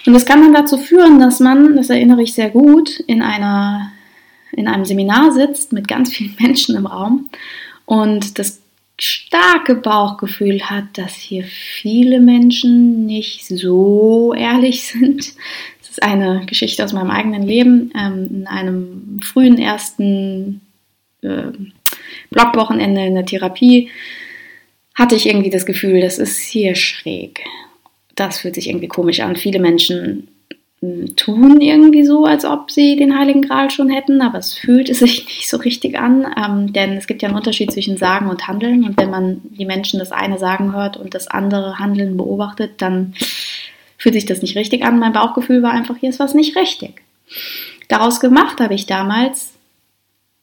Und 0.07 0.15
das 0.15 0.25
kann 0.25 0.41
dann 0.41 0.55
dazu 0.55 0.79
führen, 0.79 1.21
dass 1.21 1.41
man, 1.41 1.77
das 1.77 1.91
erinnere 1.91 2.23
ich 2.23 2.35
sehr 2.35 2.51
gut, 2.51 3.01
in 3.01 3.23
einer 3.23 3.93
in 4.53 4.69
einem 4.69 4.85
Seminar 4.85 5.33
sitzt 5.33 5.73
mit 5.73 5.89
ganz 5.89 6.13
vielen 6.13 6.37
Menschen 6.41 6.77
im 6.77 6.87
Raum 6.87 7.31
und 7.87 8.39
das 8.39 8.61
starke 8.99 9.75
Bauchgefühl 9.75 10.63
hat, 10.63 10.85
dass 10.95 11.15
hier 11.15 11.45
viele 11.45 12.21
Menschen 12.21 13.07
nicht 13.07 13.47
so 13.47 14.35
ehrlich 14.35 14.85
sind. 14.87 15.35
Das 15.81 15.91
ist 15.91 16.03
eine 16.03 16.45
Geschichte 16.47 16.85
aus 16.85 16.93
meinem 16.93 17.11
eigenen 17.11 17.43
Leben. 17.43 17.91
Ähm, 17.99 18.29
in 18.31 18.47
einem 18.47 19.21
frühen 19.23 19.59
ersten 19.59 20.61
äh, 21.23 21.51
Blogwochenende 22.31 23.05
in 23.05 23.15
der 23.15 23.27
Therapie 23.27 23.91
hatte 24.95 25.15
ich 25.15 25.27
irgendwie 25.27 25.51
das 25.51 25.67
Gefühl, 25.67 26.01
das 26.01 26.19
ist 26.19 26.39
hier 26.39 26.75
schräg. 26.75 27.41
Das 28.15 28.41
fühlt 28.41 28.55
sich 28.55 28.69
irgendwie 28.69 28.89
komisch 28.89 29.21
an. 29.21 29.37
Viele 29.37 29.59
Menschen 29.59 30.29
tun 31.15 31.61
irgendwie 31.61 32.05
so, 32.05 32.25
als 32.25 32.45
ob 32.45 32.71
sie 32.71 32.97
den 32.97 33.17
Heiligen 33.17 33.43
Gral 33.43 33.71
schon 33.71 33.89
hätten, 33.89 34.21
aber 34.21 34.39
es 34.39 34.53
fühlt 34.53 34.95
sich 34.95 35.25
nicht 35.27 35.49
so 35.49 35.57
richtig 35.59 35.97
an, 35.97 36.27
ähm, 36.37 36.73
denn 36.73 36.97
es 36.97 37.07
gibt 37.07 37.23
ja 37.23 37.29
einen 37.29 37.39
Unterschied 37.39 37.71
zwischen 37.71 37.97
Sagen 37.97 38.29
und 38.29 38.49
Handeln 38.49 38.85
und 38.85 38.97
wenn 38.97 39.11
man 39.11 39.41
die 39.45 39.65
Menschen 39.65 40.01
das 40.01 40.11
eine 40.11 40.39
Sagen 40.39 40.75
hört 40.75 40.97
und 40.97 41.15
das 41.15 41.29
andere 41.29 41.79
Handeln 41.79 42.17
beobachtet, 42.17 42.83
dann 42.83 43.15
fühlt 43.97 44.17
sich 44.17 44.27
das 44.27 44.43
nicht 44.43 44.57
richtig 44.57 44.85
an. 44.85 44.99
Mein 44.99 45.13
Bauchgefühl 45.13 45.63
war 45.63 45.71
einfach, 45.71 45.97
hier 45.97 46.11
ist 46.11 46.19
was 46.19 46.35
nicht 46.35 46.57
richtig. 46.57 47.03
Daraus 47.87 48.19
gemacht 48.19 48.61
habe 48.61 48.75
ich 48.75 48.87
damals, 48.87 49.53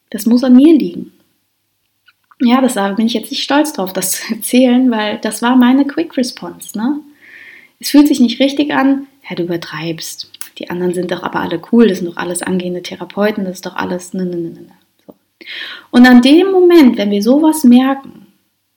das 0.10 0.26
muss 0.26 0.46
an 0.46 0.56
mir 0.56 0.74
liegen. 0.74 1.12
Ja, 2.41 2.62
das 2.62 2.75
bin 2.95 3.06
ich 3.06 3.13
jetzt 3.13 3.32
nicht 3.32 3.43
stolz 3.43 3.73
drauf, 3.73 3.91
das 3.91 4.12
zu 4.12 4.34
erzählen, 4.34 4.89
weil 4.91 5.17
das 5.17 5.41
war 5.41 5.56
meine 5.56 5.86
Quick 5.86 6.15
Response. 6.15 6.78
Ne? 6.78 7.02
Es 7.80 7.89
fühlt 7.89 8.08
sich 8.08 8.19
nicht 8.19 8.39
richtig 8.39 8.73
an, 8.73 9.08
ja, 9.30 9.36
du 9.36 9.43
übertreibst. 9.43 10.32
Die 10.58 10.69
anderen 10.69 10.93
sind 10.93 11.12
doch 11.12 11.23
aber 11.23 11.39
alle 11.39 11.62
cool, 11.71 11.88
das 11.88 11.99
sind 11.99 12.08
doch 12.08 12.17
alles 12.17 12.41
angehende 12.41 12.82
Therapeuten, 12.82 13.45
das 13.45 13.56
ist 13.56 13.65
doch 13.65 13.75
alles. 13.75 14.13
Ne, 14.13 14.25
ne, 14.25 14.38
ne, 14.38 14.49
ne. 14.49 14.71
So. 15.06 15.13
Und 15.91 16.06
an 16.06 16.21
dem 16.21 16.52
Moment, 16.52 16.97
wenn 16.97 17.12
wir 17.12 17.23
sowas 17.23 17.63
merken, 17.63 18.28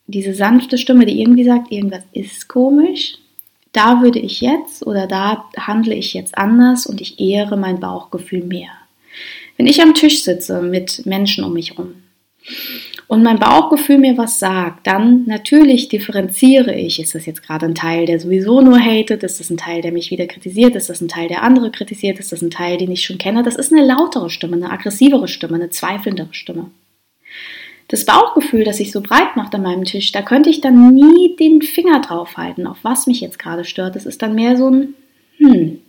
diese 0.07 0.35
sanfte 0.35 0.79
Stimme, 0.79 1.07
die 1.07 1.20
irgendwie 1.20 1.44
sagt, 1.44 1.72
irgendwas 1.72 2.05
ist 2.12 2.48
komisch, 2.48 3.18
da 3.72 4.03
würde 4.03 4.18
ich 4.18 4.40
jetzt 4.40 4.87
oder 4.87 5.07
da 5.07 5.44
handle 5.57 5.94
ich 5.94 6.14
jetzt 6.14 6.37
anders 6.37 6.87
und 6.87 7.01
ich 7.01 7.18
ehre 7.18 7.57
mein 7.57 7.81
Bauchgefühl 7.81 8.44
mehr. 8.44 8.70
Wenn 9.57 9.66
ich 9.66 9.81
am 9.81 9.94
Tisch 9.94 10.22
sitze 10.22 10.62
mit 10.62 11.07
Menschen 11.07 11.44
um 11.44 11.55
mich 11.55 11.70
herum 11.70 11.94
und 13.12 13.22
mein 13.22 13.38
Bauchgefühl 13.38 13.98
mir 13.98 14.16
was 14.16 14.38
sagt, 14.38 14.87
dann 14.87 15.27
natürlich 15.27 15.88
differenziere 15.88 16.75
ich. 16.75 16.98
Ist 16.98 17.14
das 17.14 17.27
jetzt 17.27 17.42
gerade 17.46 17.66
ein 17.66 17.75
Teil, 17.75 18.07
der 18.07 18.18
sowieso 18.18 18.62
nur 18.62 18.81
hatet? 18.81 19.22
Ist 19.22 19.38
das 19.38 19.51
ein 19.51 19.59
Teil, 19.59 19.83
der 19.83 19.92
mich 19.92 20.11
wieder 20.11 20.27
kritisiert? 20.27 20.75
Ist 20.77 20.88
das 20.88 21.03
ein 21.03 21.09
Teil, 21.09 21.29
der 21.29 21.42
andere 21.42 21.70
kritisiert? 21.70 22.18
Ist 22.18 22.33
das 22.33 22.40
ein 22.40 22.51
Teil, 22.51 22.79
den 22.79 22.90
ich 22.90 23.05
schon 23.05 23.18
kenne? 23.18 23.42
Das 23.42 23.57
ist 23.57 23.70
eine 23.70 23.85
lautere 23.85 24.31
Stimme, 24.31 24.57
eine 24.57 24.70
aggressivere 24.70 25.29
Stimme, 25.29 25.57
eine 25.57 25.68
zweifelndere 25.68 26.33
Stimme. 26.33 26.70
Das 27.88 28.07
Bauchgefühl, 28.07 28.64
das 28.64 28.79
sich 28.79 28.92
so 28.92 29.03
breit 29.03 29.37
macht 29.37 29.55
an 29.55 29.62
meinem 29.62 29.85
Tisch, 29.85 30.11
da 30.12 30.22
könnte 30.22 30.48
ich 30.48 30.62
dann 30.62 30.94
nie 30.94 31.37
den 31.37 31.61
Finger 31.61 32.01
drauf 32.01 32.38
halten, 32.38 32.66
auf 32.66 32.79
was 32.81 33.07
mich 33.07 33.20
jetzt 33.20 33.38
gerade 33.38 33.66
stört. 33.66 33.94
Das 33.94 34.07
ist 34.07 34.22
dann 34.22 34.35
mehr 34.35 34.57
so 34.57 34.70
ein 34.70 34.94
Hm. 35.37 35.81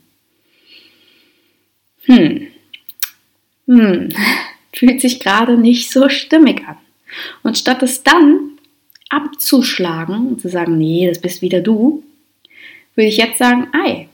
Hm. 2.01 2.47
Hm. 3.65 4.09
Fühlt 4.73 4.99
sich 4.99 5.21
gerade 5.21 5.57
nicht 5.57 5.89
so 5.89 6.09
stimmig 6.09 6.67
an. 6.67 6.75
Und 7.43 7.57
statt 7.57 7.83
es 7.83 8.03
dann 8.03 8.51
abzuschlagen 9.09 10.27
und 10.27 10.41
zu 10.41 10.49
sagen, 10.49 10.77
nee, 10.77 11.07
das 11.07 11.19
bist 11.19 11.41
wieder 11.41 11.61
du, 11.61 12.03
würde 12.95 13.09
ich 13.09 13.17
jetzt 13.17 13.37
sagen, 13.37 13.67
ei, 13.73 14.07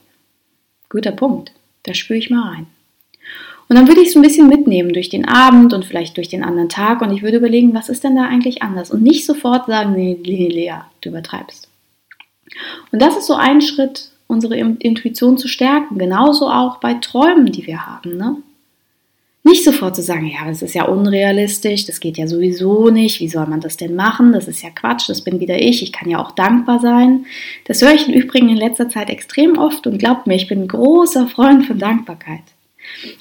guter 0.89 1.11
Punkt, 1.11 1.51
da 1.83 1.93
spüre 1.93 2.19
ich 2.19 2.29
mal 2.29 2.49
rein. 2.49 2.67
Und 3.67 3.75
dann 3.75 3.87
würde 3.87 4.01
ich 4.01 4.09
es 4.09 4.15
ein 4.15 4.23
bisschen 4.23 4.47
mitnehmen 4.47 4.93
durch 4.93 5.09
den 5.09 5.27
Abend 5.27 5.73
und 5.73 5.85
vielleicht 5.85 6.17
durch 6.17 6.27
den 6.27 6.43
anderen 6.43 6.69
Tag 6.69 7.01
und 7.01 7.11
ich 7.11 7.21
würde 7.21 7.37
überlegen, 7.37 7.75
was 7.75 7.87
ist 7.87 8.03
denn 8.03 8.15
da 8.15 8.23
eigentlich 8.23 8.63
anders? 8.63 8.89
Und 8.89 9.03
nicht 9.03 9.25
sofort 9.25 9.67
sagen, 9.67 9.93
nee, 9.93 10.17
Lea, 10.23 10.81
du 11.01 11.09
übertreibst. 11.09 11.69
Und 12.91 12.99
das 12.99 13.15
ist 13.15 13.27
so 13.27 13.35
ein 13.35 13.61
Schritt, 13.61 14.09
unsere 14.27 14.57
Intuition 14.57 15.37
zu 15.37 15.47
stärken. 15.47 15.97
Genauso 15.99 16.49
auch 16.49 16.77
bei 16.77 16.95
Träumen, 16.95 17.51
die 17.51 17.67
wir 17.67 17.85
haben. 17.85 18.17
Ne? 18.17 18.37
Nicht 19.43 19.63
sofort 19.63 19.95
zu 19.95 20.01
sagen, 20.01 20.27
ja, 20.27 20.47
das 20.47 20.61
ist 20.61 20.75
ja 20.75 20.83
unrealistisch, 20.83 21.85
das 21.85 22.01
geht 22.01 22.17
ja 22.17 22.27
sowieso 22.27 22.89
nicht, 22.89 23.21
wie 23.21 23.29
soll 23.29 23.47
man 23.47 23.61
das 23.61 23.77
denn 23.77 23.95
machen? 23.95 24.33
Das 24.33 24.49
ist 24.49 24.61
ja 24.61 24.69
Quatsch, 24.69 25.07
das 25.07 25.21
bin 25.21 25.39
wieder 25.39 25.61
ich, 25.61 25.81
ich 25.81 25.93
kann 25.93 26.09
ja 26.09 26.19
auch 26.19 26.31
dankbar 26.31 26.79
sein. 26.79 27.25
Das 27.65 27.81
höre 27.81 27.93
ich 27.93 28.07
im 28.09 28.13
Übrigen 28.13 28.49
in 28.49 28.57
letzter 28.57 28.89
Zeit 28.89 29.09
extrem 29.09 29.57
oft 29.57 29.87
und 29.87 29.97
glaubt 29.97 30.27
mir, 30.27 30.35
ich 30.35 30.49
bin 30.49 30.63
ein 30.63 30.67
großer 30.67 31.27
Freund 31.27 31.65
von 31.65 31.79
Dankbarkeit. 31.79 32.43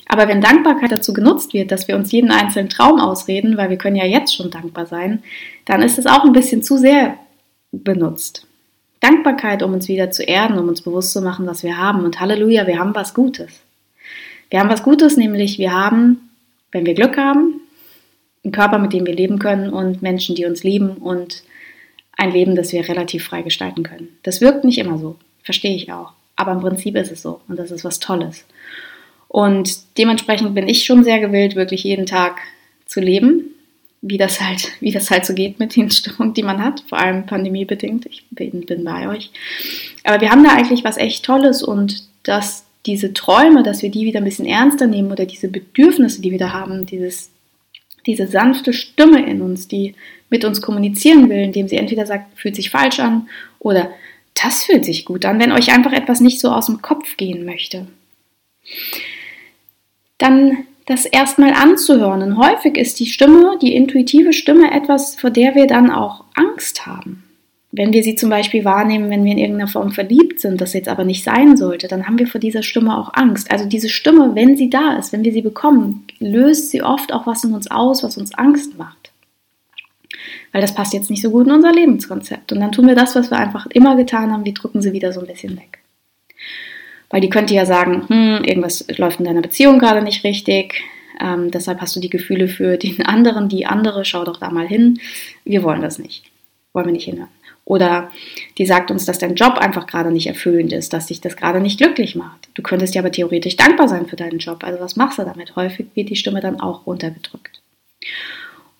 Aber 0.06 0.26
wenn 0.26 0.40
Dankbarkeit 0.40 0.90
dazu 0.90 1.12
genutzt 1.12 1.54
wird, 1.54 1.70
dass 1.70 1.86
wir 1.86 1.94
uns 1.94 2.10
jeden 2.10 2.32
einzelnen 2.32 2.68
Traum 2.68 3.00
ausreden, 3.00 3.56
weil 3.56 3.70
wir 3.70 3.76
können 3.76 3.96
ja 3.96 4.06
jetzt 4.06 4.34
schon 4.34 4.50
dankbar 4.50 4.86
sein, 4.86 5.22
dann 5.66 5.82
ist 5.82 5.98
es 5.98 6.06
auch 6.06 6.24
ein 6.24 6.32
bisschen 6.32 6.62
zu 6.62 6.78
sehr 6.78 7.16
benutzt. 7.70 8.46
Dankbarkeit, 9.00 9.62
um 9.62 9.74
uns 9.74 9.86
wieder 9.86 10.10
zu 10.10 10.24
erden, 10.24 10.58
um 10.58 10.68
uns 10.68 10.82
bewusst 10.82 11.12
zu 11.12 11.20
machen, 11.20 11.46
was 11.46 11.62
wir 11.62 11.76
haben. 11.76 12.04
Und 12.04 12.18
Halleluja, 12.18 12.66
wir 12.66 12.78
haben 12.78 12.94
was 12.94 13.14
Gutes. 13.14 13.60
Wir 14.50 14.60
haben 14.60 14.70
was 14.70 14.82
Gutes, 14.82 15.16
nämlich 15.16 15.58
wir 15.58 15.72
haben, 15.72 16.30
wenn 16.72 16.86
wir 16.86 16.94
Glück 16.94 17.16
haben, 17.16 17.60
einen 18.44 18.52
Körper, 18.52 18.78
mit 18.78 18.92
dem 18.92 19.06
wir 19.06 19.14
leben 19.14 19.38
können 19.38 19.70
und 19.70 20.02
Menschen, 20.02 20.34
die 20.34 20.46
uns 20.46 20.64
lieben 20.64 20.90
und 20.92 21.42
ein 22.16 22.32
Leben, 22.32 22.56
das 22.56 22.72
wir 22.72 22.88
relativ 22.88 23.24
frei 23.24 23.42
gestalten 23.42 23.82
können. 23.82 24.08
Das 24.22 24.40
wirkt 24.40 24.64
nicht 24.64 24.78
immer 24.78 24.98
so, 24.98 25.16
verstehe 25.42 25.74
ich 25.74 25.92
auch. 25.92 26.12
Aber 26.36 26.52
im 26.52 26.60
Prinzip 26.60 26.96
ist 26.96 27.12
es 27.12 27.22
so 27.22 27.40
und 27.48 27.58
das 27.58 27.70
ist 27.70 27.84
was 27.84 28.00
Tolles. 28.00 28.44
Und 29.28 29.98
dementsprechend 29.98 30.54
bin 30.54 30.68
ich 30.68 30.84
schon 30.84 31.04
sehr 31.04 31.20
gewillt, 31.20 31.54
wirklich 31.54 31.84
jeden 31.84 32.06
Tag 32.06 32.40
zu 32.86 33.00
leben, 33.00 33.54
wie 34.00 34.16
das 34.16 34.40
halt, 34.40 34.72
wie 34.80 34.92
das 34.92 35.10
halt 35.10 35.26
so 35.26 35.34
geht 35.34 35.58
mit 35.58 35.76
den 35.76 35.90
Störungen, 35.90 36.34
die 36.34 36.42
man 36.42 36.64
hat, 36.64 36.82
vor 36.88 36.98
allem 36.98 37.26
pandemiebedingt. 37.26 38.06
Ich 38.06 38.24
bin, 38.30 38.64
bin 38.64 38.84
bei 38.84 39.08
euch. 39.08 39.30
Aber 40.04 40.20
wir 40.20 40.30
haben 40.30 40.44
da 40.44 40.50
eigentlich 40.50 40.84
was 40.84 40.96
echt 40.96 41.24
Tolles 41.24 41.62
und 41.62 42.04
das 42.22 42.64
diese 42.86 43.12
Träume, 43.12 43.62
dass 43.62 43.82
wir 43.82 43.90
die 43.90 44.04
wieder 44.04 44.20
ein 44.20 44.24
bisschen 44.24 44.46
ernster 44.46 44.86
nehmen 44.86 45.10
oder 45.10 45.26
diese 45.26 45.48
Bedürfnisse, 45.48 46.22
die 46.22 46.30
wir 46.30 46.38
da 46.38 46.52
haben, 46.52 46.86
dieses, 46.86 47.30
diese 48.06 48.26
sanfte 48.26 48.72
Stimme 48.72 49.24
in 49.28 49.42
uns, 49.42 49.68
die 49.68 49.94
mit 50.30 50.44
uns 50.44 50.62
kommunizieren 50.62 51.28
will, 51.28 51.38
indem 51.38 51.68
sie 51.68 51.76
entweder 51.76 52.06
sagt, 52.06 52.38
fühlt 52.38 52.56
sich 52.56 52.70
falsch 52.70 53.00
an 53.00 53.28
oder 53.58 53.90
das 54.34 54.64
fühlt 54.64 54.84
sich 54.84 55.04
gut 55.04 55.24
an, 55.24 55.40
wenn 55.40 55.52
euch 55.52 55.72
einfach 55.74 55.92
etwas 55.92 56.20
nicht 56.20 56.40
so 56.40 56.50
aus 56.50 56.66
dem 56.66 56.80
Kopf 56.80 57.16
gehen 57.16 57.44
möchte. 57.44 57.86
Dann 60.18 60.66
das 60.88 61.04
erstmal 61.04 61.52
anzuhören. 61.52 62.22
Und 62.22 62.38
häufig 62.38 62.76
ist 62.78 62.98
die 62.98 63.06
Stimme, 63.06 63.58
die 63.60 63.74
intuitive 63.74 64.32
Stimme 64.32 64.72
etwas, 64.72 65.16
vor 65.16 65.30
der 65.30 65.54
wir 65.54 65.66
dann 65.66 65.90
auch 65.90 66.24
Angst 66.34 66.86
haben. 66.86 67.27
Wenn 67.70 67.92
wir 67.92 68.02
sie 68.02 68.14
zum 68.14 68.30
Beispiel 68.30 68.64
wahrnehmen, 68.64 69.10
wenn 69.10 69.24
wir 69.24 69.32
in 69.32 69.38
irgendeiner 69.38 69.68
Form 69.68 69.90
verliebt 69.90 70.40
sind, 70.40 70.60
das 70.60 70.72
jetzt 70.72 70.88
aber 70.88 71.04
nicht 71.04 71.22
sein 71.22 71.56
sollte, 71.56 71.86
dann 71.86 72.06
haben 72.06 72.18
wir 72.18 72.26
vor 72.26 72.40
dieser 72.40 72.62
Stimme 72.62 72.96
auch 72.96 73.12
Angst. 73.12 73.50
Also 73.50 73.66
diese 73.66 73.90
Stimme, 73.90 74.34
wenn 74.34 74.56
sie 74.56 74.70
da 74.70 74.96
ist, 74.96 75.12
wenn 75.12 75.24
wir 75.24 75.32
sie 75.32 75.42
bekommen, 75.42 76.06
löst 76.18 76.70
sie 76.70 76.82
oft 76.82 77.12
auch 77.12 77.26
was 77.26 77.44
in 77.44 77.52
uns 77.52 77.70
aus, 77.70 78.02
was 78.02 78.16
uns 78.16 78.34
Angst 78.34 78.78
macht. 78.78 79.12
Weil 80.52 80.62
das 80.62 80.74
passt 80.74 80.94
jetzt 80.94 81.10
nicht 81.10 81.20
so 81.20 81.30
gut 81.30 81.46
in 81.46 81.52
unser 81.52 81.72
Lebenskonzept. 81.72 82.52
Und 82.52 82.60
dann 82.60 82.72
tun 82.72 82.86
wir 82.86 82.94
das, 82.94 83.14
was 83.14 83.30
wir 83.30 83.38
einfach 83.38 83.66
immer 83.66 83.96
getan 83.96 84.32
haben, 84.32 84.44
die 84.44 84.54
drücken 84.54 84.80
sie 84.80 84.94
wieder 84.94 85.12
so 85.12 85.20
ein 85.20 85.26
bisschen 85.26 85.56
weg. 85.58 85.78
Weil 87.10 87.20
die 87.20 87.30
könnte 87.30 87.54
ja 87.54 87.66
sagen, 87.66 88.08
hm, 88.08 88.44
irgendwas 88.44 88.86
läuft 88.96 89.18
in 89.18 89.26
deiner 89.26 89.42
Beziehung 89.42 89.78
gerade 89.78 90.02
nicht 90.02 90.24
richtig, 90.24 90.82
ähm, 91.20 91.50
deshalb 91.50 91.80
hast 91.80 91.96
du 91.96 92.00
die 92.00 92.10
Gefühle 92.10 92.48
für 92.48 92.76
den 92.76 93.04
anderen, 93.04 93.48
die 93.48 93.66
andere, 93.66 94.04
schau 94.04 94.24
doch 94.24 94.38
da 94.38 94.50
mal 94.50 94.66
hin. 94.66 95.00
Wir 95.44 95.62
wollen 95.62 95.82
das 95.82 95.98
nicht. 95.98 96.24
Wollen 96.72 96.86
wir 96.86 96.92
nicht 96.92 97.06
hinhören. 97.06 97.30
Oder 97.68 98.10
die 98.56 98.64
sagt 98.64 98.90
uns, 98.90 99.04
dass 99.04 99.18
dein 99.18 99.34
Job 99.34 99.58
einfach 99.58 99.86
gerade 99.86 100.10
nicht 100.10 100.26
erfüllend 100.26 100.72
ist, 100.72 100.94
dass 100.94 101.08
dich 101.08 101.20
das 101.20 101.36
gerade 101.36 101.60
nicht 101.60 101.76
glücklich 101.76 102.16
macht. 102.16 102.48
Du 102.54 102.62
könntest 102.62 102.94
ja 102.94 103.02
aber 103.02 103.12
theoretisch 103.12 103.56
dankbar 103.56 103.88
sein 103.88 104.06
für 104.06 104.16
deinen 104.16 104.38
Job. 104.38 104.64
Also 104.64 104.80
was 104.80 104.96
machst 104.96 105.18
du 105.18 105.24
damit? 105.24 105.54
Häufig 105.54 105.88
wird 105.92 106.08
die 106.08 106.16
Stimme 106.16 106.40
dann 106.40 106.60
auch 106.60 106.86
runtergedrückt. 106.86 107.60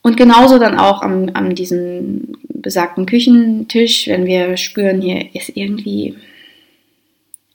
Und 0.01 0.17
genauso 0.17 0.59
dann 0.59 0.79
auch 0.79 1.03
an, 1.03 1.29
an 1.35 1.55
diesem 1.55 2.39
besagten 2.49 3.05
Küchentisch, 3.05 4.09
wenn 4.09 4.25
wir 4.25 4.57
spüren, 4.57 5.03
hier 5.03 5.35
ist 5.35 5.55
irgendwie, 5.55 6.17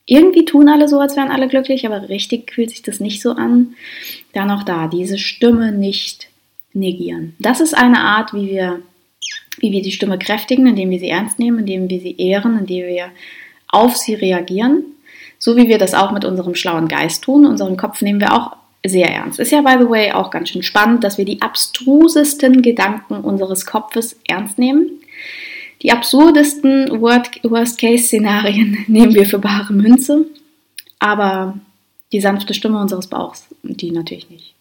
irgendwie 0.05 0.45
tun 0.45 0.69
alle 0.69 0.87
so, 0.87 0.99
als 0.99 1.15
wären 1.15 1.31
alle 1.31 1.47
glücklich, 1.47 1.87
aber 1.87 2.09
richtig 2.09 2.53
fühlt 2.53 2.69
sich 2.69 2.83
das 2.83 2.99
nicht 2.99 3.23
so 3.23 3.31
an. 3.31 3.73
Dann 4.33 4.51
auch 4.51 4.61
da, 4.61 4.87
diese 4.87 5.17
Stimme 5.17 5.71
nicht 5.71 6.27
negieren. 6.73 7.33
Das 7.39 7.59
ist 7.59 7.75
eine 7.75 8.01
Art, 8.01 8.35
wie 8.35 8.51
wir 8.51 8.83
wie 9.59 9.71
wir 9.71 9.81
die 9.81 9.91
Stimme 9.91 10.17
kräftigen, 10.17 10.67
indem 10.67 10.89
wir 10.89 10.99
sie 10.99 11.09
ernst 11.09 11.39
nehmen, 11.39 11.59
indem 11.59 11.89
wir 11.89 11.99
sie 11.99 12.15
ehren, 12.17 12.59
indem 12.59 12.87
wir 12.87 13.11
auf 13.67 13.95
sie 13.95 14.13
reagieren. 14.13 14.83
So 15.39 15.57
wie 15.57 15.67
wir 15.67 15.77
das 15.77 15.93
auch 15.93 16.11
mit 16.11 16.25
unserem 16.25 16.55
schlauen 16.55 16.87
Geist 16.87 17.23
tun. 17.23 17.45
Unseren 17.45 17.77
Kopf 17.77 18.01
nehmen 18.01 18.21
wir 18.21 18.33
auch 18.33 18.55
sehr 18.85 19.09
ernst. 19.09 19.39
Ist 19.39 19.51
ja, 19.51 19.61
by 19.61 19.75
the 19.79 19.89
way, 19.89 20.11
auch 20.11 20.29
ganz 20.29 20.49
schön 20.49 20.63
spannend, 20.63 21.03
dass 21.03 21.17
wir 21.17 21.25
die 21.25 21.41
abstrusesten 21.41 22.61
Gedanken 22.61 23.15
unseres 23.21 23.65
Kopfes 23.65 24.19
ernst 24.27 24.57
nehmen. 24.57 24.89
Die 25.81 25.91
absurdesten 25.91 27.01
Worst-Case-Szenarien 27.01 28.77
nehmen 28.87 29.13
wir 29.15 29.25
für 29.25 29.39
bare 29.39 29.73
Münze, 29.73 30.25
aber 30.99 31.57
die 32.11 32.21
sanfte 32.21 32.53
Stimme 32.53 32.79
unseres 32.79 33.07
Bauchs, 33.07 33.47
die 33.63 33.91
natürlich 33.91 34.29
nicht. 34.29 34.53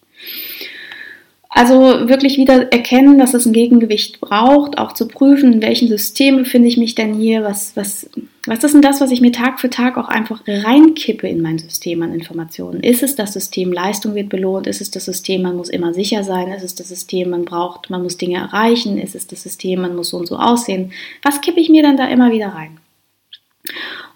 Also 1.55 2.09
wirklich 2.09 2.37
wieder 2.37 2.71
erkennen, 2.71 3.19
dass 3.19 3.35
es 3.35 3.45
ein 3.45 3.53
Gegengewicht 3.53 4.19
braucht, 4.19 4.79
auch 4.79 4.93
zu 4.93 5.07
prüfen, 5.07 5.53
in 5.53 5.61
welchem 5.61 5.87
System 5.87 6.37
befinde 6.37 6.67
ich 6.67 6.77
mich 6.77 6.95
denn 6.95 7.13
hier, 7.13 7.43
was, 7.43 7.77
was, 7.77 8.09
was 8.47 8.63
ist 8.63 8.73
denn 8.73 8.81
das, 8.81 9.01
was 9.01 9.11
ich 9.11 9.21
mir 9.21 9.31
Tag 9.31 9.59
für 9.59 9.69
Tag 9.69 9.97
auch 9.97 10.07
einfach 10.07 10.41
reinkippe 10.47 11.27
in 11.27 11.43
mein 11.43 11.59
System 11.59 12.01
an 12.01 12.11
Informationen? 12.11 12.81
Ist 12.81 13.03
es 13.03 13.15
das 13.15 13.33
System, 13.33 13.71
Leistung 13.71 14.15
wird 14.15 14.29
belohnt? 14.29 14.65
Ist 14.65 14.81
es 14.81 14.89
das 14.89 15.05
System, 15.05 15.43
man 15.43 15.55
muss 15.55 15.69
immer 15.69 15.93
sicher 15.93 16.23
sein? 16.23 16.47
Ist 16.47 16.63
es 16.63 16.73
das 16.73 16.89
System, 16.89 17.29
man 17.29 17.45
braucht, 17.45 17.91
man 17.91 18.01
muss 18.01 18.17
Dinge 18.17 18.37
erreichen? 18.39 18.97
Ist 18.97 19.13
es 19.13 19.27
das 19.27 19.43
System, 19.43 19.81
man 19.81 19.95
muss 19.95 20.09
so 20.09 20.17
und 20.17 20.27
so 20.27 20.37
aussehen? 20.37 20.91
Was 21.21 21.41
kippe 21.41 21.59
ich 21.59 21.69
mir 21.69 21.83
dann 21.83 21.97
da 21.97 22.07
immer 22.07 22.31
wieder 22.31 22.47
rein? 22.47 22.79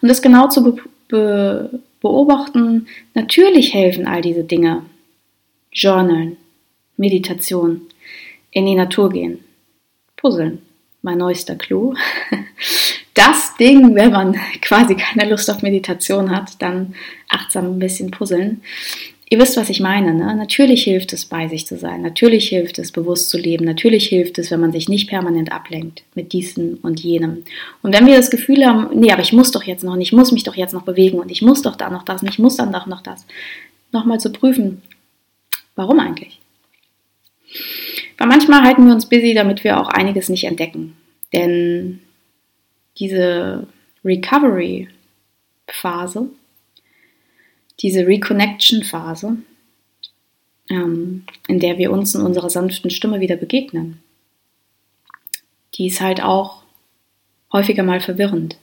Und 0.02 0.10
das 0.10 0.23
genau 0.23 0.47
zu 0.47 0.63
be 0.63 0.82
be 1.08 1.80
beobachten, 2.02 2.88
natürlich 3.13 3.73
helfen 3.73 4.08
all 4.08 4.21
diese 4.21 4.43
Dinge. 4.43 4.84
Journalen, 5.71 6.38
Meditation, 6.97 7.81
in 8.51 8.65
die 8.65 8.75
Natur 8.75 9.10
gehen, 9.10 9.39
Puzzeln, 10.15 10.62
mein 11.01 11.17
neuester 11.17 11.55
Clou. 11.55 11.93
Das 13.13 13.57
Ding, 13.57 13.95
wenn 13.95 14.12
man 14.12 14.36
quasi 14.62 14.93
keine 14.93 15.27
Lust 15.27 15.49
auf 15.49 15.63
Meditation 15.63 16.29
hat, 16.29 16.62
dann 16.62 16.93
achtsam 17.27 17.65
ein 17.65 17.79
bisschen 17.79 18.12
puzzeln. 18.12 18.62
Ihr 19.29 19.39
wisst, 19.39 19.57
was 19.57 19.71
ich 19.71 19.79
meine. 19.79 20.13
Ne? 20.13 20.36
Natürlich 20.36 20.83
hilft 20.83 21.13
es, 21.13 21.25
bei 21.25 21.47
sich 21.47 21.65
zu 21.65 21.77
sein. 21.77 22.03
Natürlich 22.03 22.47
hilft 22.47 22.77
es, 22.77 22.91
bewusst 22.91 23.31
zu 23.31 23.39
leben. 23.39 23.65
Natürlich 23.65 24.07
hilft 24.07 24.38
es, 24.38 24.51
wenn 24.51 24.60
man 24.60 24.71
sich 24.71 24.88
nicht 24.88 25.10
permanent 25.10 25.51
ablenkt 25.51 26.03
mit 26.13 26.31
diesem 26.31 26.77
und 26.83 26.99
jenem. 26.99 27.43
Und 27.81 27.93
wenn 27.93 28.05
wir 28.05 28.15
das 28.15 28.29
Gefühl 28.29 28.63
haben, 28.65 28.88
nee, 28.97 29.12
aber 29.12 29.23
ich 29.23 29.33
muss 29.33 29.49
doch 29.49 29.63
jetzt 29.63 29.83
noch, 29.83 29.93
und 29.93 30.01
ich 30.01 30.13
muss 30.13 30.31
mich 30.31 30.43
doch 30.43 30.55
jetzt 30.55 30.73
noch 30.73 30.83
bewegen 30.83 31.17
und 31.17 31.31
ich 31.31 31.41
muss 31.41 31.63
doch 31.63 31.75
da 31.75 31.89
noch 31.89 32.03
das 32.03 32.21
und 32.21 32.29
ich 32.29 32.38
muss 32.38 32.55
dann 32.55 32.71
doch 32.71 32.86
noch 32.86 33.01
das, 33.01 33.25
nochmal 33.91 34.19
zu 34.19 34.31
prüfen, 34.31 34.83
warum 35.75 35.99
eigentlich? 35.99 36.39
Weil 38.17 38.27
manchmal 38.27 38.63
halten 38.63 38.86
wir 38.86 38.93
uns 38.93 39.10
busy, 39.10 39.33
damit 39.33 39.63
wir 39.63 39.79
auch 39.79 39.88
einiges 39.89 40.29
nicht 40.29 40.43
entdecken. 40.45 40.95
Denn 41.33 41.99
diese 42.97 43.67
Recovery-Phase, 44.03 46.29
diese 47.79 48.07
Reconnection-Phase, 48.07 49.38
ähm, 50.69 51.23
in 51.47 51.60
der 51.60 51.77
wir 51.77 51.91
uns 51.91 52.15
in 52.15 52.21
unserer 52.21 52.49
sanften 52.49 52.89
Stimme 52.89 53.19
wieder 53.19 53.36
begegnen, 53.36 54.01
die 55.75 55.88
ist 55.88 56.01
halt 56.01 56.23
auch 56.23 56.63
häufiger 57.53 57.83
mal 57.83 57.99
verwirrend, 57.99 58.57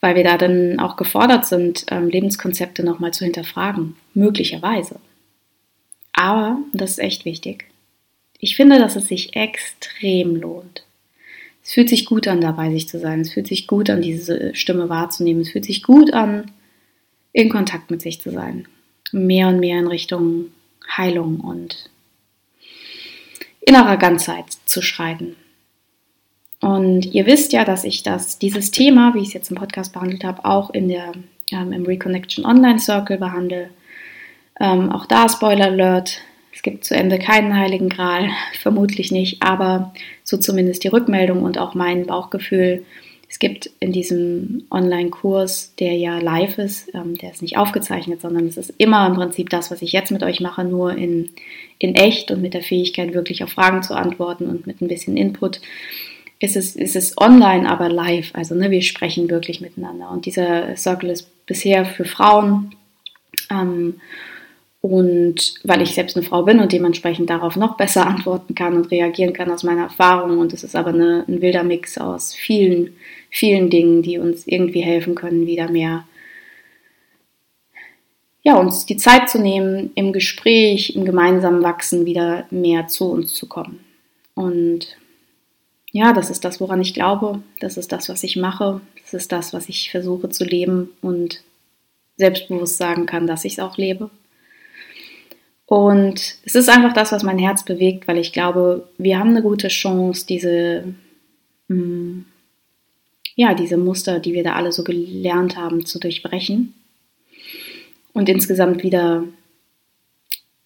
weil 0.00 0.14
wir 0.14 0.24
da 0.24 0.36
dann 0.36 0.78
auch 0.78 0.96
gefordert 0.96 1.46
sind, 1.46 1.86
ähm, 1.90 2.08
Lebenskonzepte 2.08 2.84
nochmal 2.84 3.14
zu 3.14 3.24
hinterfragen, 3.24 3.96
möglicherweise. 4.12 5.00
Aber, 6.14 6.58
das 6.72 6.92
ist 6.92 6.98
echt 6.98 7.24
wichtig, 7.24 7.66
ich 8.38 8.56
finde, 8.56 8.78
dass 8.78 8.96
es 8.96 9.08
sich 9.08 9.36
extrem 9.36 10.36
lohnt. 10.36 10.84
Es 11.62 11.72
fühlt 11.72 11.88
sich 11.88 12.04
gut 12.04 12.28
an, 12.28 12.40
dabei 12.40 12.70
sich 12.70 12.88
zu 12.88 12.98
sein. 12.98 13.20
Es 13.20 13.32
fühlt 13.32 13.46
sich 13.46 13.66
gut 13.66 13.88
an, 13.88 14.02
diese 14.02 14.54
Stimme 14.54 14.90
wahrzunehmen. 14.90 15.42
Es 15.42 15.50
fühlt 15.50 15.64
sich 15.64 15.82
gut 15.82 16.12
an, 16.12 16.50
in 17.32 17.48
Kontakt 17.48 17.90
mit 17.90 18.02
sich 18.02 18.20
zu 18.20 18.30
sein. 18.30 18.68
Mehr 19.12 19.48
und 19.48 19.60
mehr 19.60 19.78
in 19.78 19.86
Richtung 19.86 20.50
Heilung 20.94 21.40
und 21.40 21.88
innerer 23.60 23.96
Ganzheit 23.96 24.44
zu 24.66 24.82
schreiten. 24.82 25.36
Und 26.60 27.06
ihr 27.14 27.26
wisst 27.26 27.52
ja, 27.52 27.64
dass 27.64 27.84
ich 27.84 28.02
das, 28.02 28.38
dieses 28.38 28.70
Thema, 28.70 29.14
wie 29.14 29.20
ich 29.20 29.28
es 29.28 29.34
jetzt 29.34 29.50
im 29.50 29.56
Podcast 29.56 29.92
behandelt 29.92 30.24
habe, 30.24 30.44
auch 30.44 30.70
in 30.70 30.88
der, 30.88 31.12
ähm, 31.50 31.72
im 31.72 31.86
Reconnection 31.86 32.44
Online 32.44 32.78
Circle 32.78 33.18
behandle. 33.18 33.70
Ähm, 34.60 34.92
auch 34.92 35.06
da 35.06 35.28
Spoiler 35.28 35.66
Alert, 35.66 36.20
es 36.52 36.62
gibt 36.62 36.84
zu 36.84 36.94
Ende 36.94 37.18
keinen 37.18 37.56
heiligen 37.56 37.88
Gral, 37.88 38.30
vermutlich 38.60 39.10
nicht, 39.10 39.42
aber 39.42 39.92
so 40.22 40.36
zumindest 40.36 40.84
die 40.84 40.88
Rückmeldung 40.88 41.42
und 41.42 41.58
auch 41.58 41.74
mein 41.74 42.06
Bauchgefühl. 42.06 42.84
Es 43.28 43.40
gibt 43.40 43.70
in 43.80 43.90
diesem 43.90 44.64
Online-Kurs, 44.70 45.74
der 45.80 45.94
ja 45.94 46.18
live 46.18 46.58
ist, 46.58 46.94
ähm, 46.94 47.18
der 47.18 47.32
ist 47.32 47.42
nicht 47.42 47.56
aufgezeichnet, 47.56 48.20
sondern 48.20 48.46
es 48.46 48.56
ist 48.56 48.72
immer 48.78 49.06
im 49.06 49.14
Prinzip 49.14 49.50
das, 49.50 49.72
was 49.72 49.82
ich 49.82 49.92
jetzt 49.92 50.12
mit 50.12 50.22
euch 50.22 50.40
mache, 50.40 50.62
nur 50.62 50.96
in, 50.96 51.30
in 51.78 51.96
echt 51.96 52.30
und 52.30 52.42
mit 52.42 52.54
der 52.54 52.62
Fähigkeit, 52.62 53.12
wirklich 53.12 53.42
auf 53.42 53.50
Fragen 53.50 53.82
zu 53.82 53.94
antworten 53.94 54.46
und 54.46 54.68
mit 54.68 54.80
ein 54.80 54.88
bisschen 54.88 55.16
Input. 55.16 55.60
Ist 56.38 56.56
es, 56.56 56.76
ist 56.76 56.94
es 56.94 57.18
online, 57.18 57.68
aber 57.68 57.88
live. 57.88 58.30
Also 58.34 58.54
ne, 58.54 58.70
wir 58.70 58.82
sprechen 58.82 59.30
wirklich 59.30 59.60
miteinander. 59.60 60.10
Und 60.10 60.26
dieser 60.26 60.76
Circle 60.76 61.10
ist 61.10 61.46
bisher 61.46 61.84
für 61.86 62.04
Frauen. 62.04 62.76
Ähm, 63.50 63.94
und 64.84 65.54
weil 65.64 65.80
ich 65.80 65.94
selbst 65.94 66.14
eine 66.14 66.26
Frau 66.26 66.42
bin 66.42 66.60
und 66.60 66.70
dementsprechend 66.70 67.30
darauf 67.30 67.56
noch 67.56 67.78
besser 67.78 68.06
antworten 68.06 68.54
kann 68.54 68.76
und 68.76 68.90
reagieren 68.90 69.32
kann 69.32 69.50
aus 69.50 69.62
meiner 69.62 69.84
Erfahrung. 69.84 70.36
Und 70.36 70.52
es 70.52 70.62
ist 70.62 70.76
aber 70.76 70.90
eine, 70.90 71.24
ein 71.26 71.40
wilder 71.40 71.64
Mix 71.64 71.96
aus 71.96 72.34
vielen, 72.34 72.94
vielen 73.30 73.70
Dingen, 73.70 74.02
die 74.02 74.18
uns 74.18 74.46
irgendwie 74.46 74.82
helfen 74.82 75.14
können, 75.14 75.46
wieder 75.46 75.70
mehr, 75.70 76.04
ja, 78.42 78.56
uns 78.56 78.84
die 78.84 78.98
Zeit 78.98 79.30
zu 79.30 79.40
nehmen, 79.40 79.90
im 79.94 80.12
Gespräch, 80.12 80.94
im 80.94 81.06
gemeinsamen 81.06 81.62
Wachsen 81.62 82.04
wieder 82.04 82.44
mehr 82.50 82.86
zu 82.86 83.10
uns 83.10 83.32
zu 83.32 83.48
kommen. 83.48 83.80
Und 84.34 84.98
ja, 85.92 86.12
das 86.12 86.28
ist 86.28 86.44
das, 86.44 86.60
woran 86.60 86.82
ich 86.82 86.92
glaube. 86.92 87.40
Das 87.58 87.78
ist 87.78 87.90
das, 87.90 88.10
was 88.10 88.22
ich 88.22 88.36
mache. 88.36 88.82
Das 89.00 89.14
ist 89.14 89.32
das, 89.32 89.54
was 89.54 89.70
ich 89.70 89.90
versuche 89.90 90.28
zu 90.28 90.44
leben 90.44 90.90
und 91.00 91.42
selbstbewusst 92.18 92.76
sagen 92.76 93.06
kann, 93.06 93.26
dass 93.26 93.46
ich 93.46 93.54
es 93.54 93.60
auch 93.60 93.78
lebe. 93.78 94.10
Und 95.66 96.36
es 96.44 96.54
ist 96.54 96.68
einfach 96.68 96.92
das, 96.92 97.12
was 97.12 97.22
mein 97.22 97.38
Herz 97.38 97.64
bewegt, 97.64 98.06
weil 98.06 98.18
ich 98.18 98.32
glaube, 98.32 98.88
wir 98.98 99.18
haben 99.18 99.30
eine 99.30 99.42
gute 99.42 99.68
Chance, 99.68 100.26
diese, 100.26 100.84
mm, 101.68 102.20
ja, 103.34 103.54
diese 103.54 103.76
Muster, 103.76 104.20
die 104.20 104.34
wir 104.34 104.44
da 104.44 104.54
alle 104.54 104.72
so 104.72 104.84
gelernt 104.84 105.56
haben, 105.56 105.86
zu 105.86 105.98
durchbrechen 105.98 106.74
und 108.12 108.28
insgesamt 108.28 108.82
wieder 108.82 109.24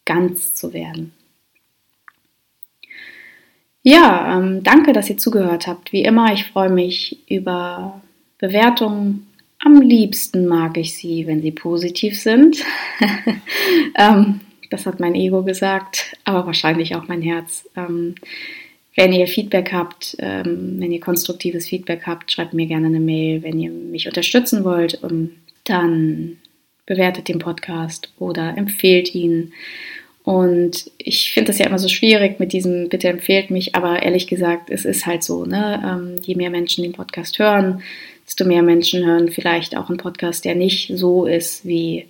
ganz 0.05 0.55
zu 0.55 0.73
werden. 0.73 1.13
Ja, 3.83 4.37
ähm, 4.37 4.63
danke, 4.65 4.93
dass 4.93 5.09
ihr 5.09 5.17
zugehört 5.17 5.67
habt. 5.67 5.93
Wie 5.93 6.03
immer, 6.03 6.33
ich 6.33 6.47
freue 6.47 6.71
mich 6.71 7.19
über 7.31 8.03
Bewertungen. 8.39 9.27
Am 9.61 9.81
liebsten 9.81 10.47
mag 10.47 10.77
ich 10.77 10.95
sie, 10.95 11.27
wenn 11.27 11.41
sie 11.41 11.53
positiv 11.53 12.21
sind. 12.21 12.65
ähm, 13.95 14.41
das 14.71 14.87
hat 14.87 15.01
mein 15.01 15.15
Ego 15.15 15.43
gesagt, 15.43 16.17
aber 16.25 16.47
wahrscheinlich 16.47 16.95
auch 16.97 17.09
mein 17.09 17.23
Herz. 17.23 17.69
Ähm, 17.77 18.15
wenn 18.97 19.13
ihr 19.13 19.29
Feedback 19.29 19.73
habt, 19.73 20.17
ähm, 20.19 20.77
wenn 20.79 20.91
ihr 20.91 21.01
konstruktives 21.01 21.69
Feedback 21.69 22.03
habt, 22.07 22.33
schreibt 22.33 22.53
mir 22.53 22.67
gerne 22.67 22.89
eine 22.89 23.01
Mail. 23.01 23.43
Wenn 23.43 23.61
ihr 23.61 23.71
mich 23.71 24.09
unterstützen 24.09 24.65
wollt, 24.65 25.03
um, 25.03 25.11
ähm, 25.11 25.31
dann 25.65 26.39
bewertet 26.87 27.29
den 27.29 27.39
Podcast 27.39 28.13
oder 28.19 28.57
empfehlt 28.57 29.15
ihn. 29.15 29.53
Und 30.25 30.91
ich 30.99 31.31
finde 31.33 31.53
das 31.53 31.59
ja 31.59 31.67
immer 31.67 31.79
so 31.79 31.89
schwierig 31.89 32.41
mit 32.41 32.53
diesem 32.53 32.89
Bitte 32.89 33.09
empfehlt 33.09 33.51
mich, 33.51 33.75
aber 33.75 34.03
ehrlich 34.03 34.27
gesagt, 34.27 34.69
es 34.69 34.85
ist 34.85 35.07
halt 35.07 35.23
so, 35.23 35.45
ne? 35.45 35.83
Ähm, 35.87 36.17
je 36.23 36.35
mehr 36.35 36.51
Menschen 36.51 36.83
den 36.83 36.93
Podcast 36.93 37.39
hören, 37.39 37.83
desto 38.27 38.45
mehr 38.45 38.63
Menschen 38.63 39.07
hören 39.07 39.31
vielleicht 39.31 39.77
auch 39.77 39.89
einen 39.89 39.99
Podcast, 39.99 40.45
der 40.45 40.55
nicht 40.55 40.91
so 40.95 41.25
ist 41.25 41.65
wie 41.67 42.07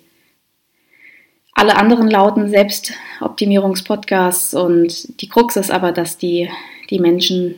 alle 1.59 1.75
anderen 1.75 2.09
lauten 2.09 2.49
Selbstoptimierungspodcasts 2.49 4.53
und 4.53 5.21
die 5.21 5.27
Krux 5.27 5.57
ist 5.57 5.71
aber, 5.71 5.91
dass 5.91 6.17
die, 6.17 6.49
die 6.89 6.99
Menschen, 6.99 7.55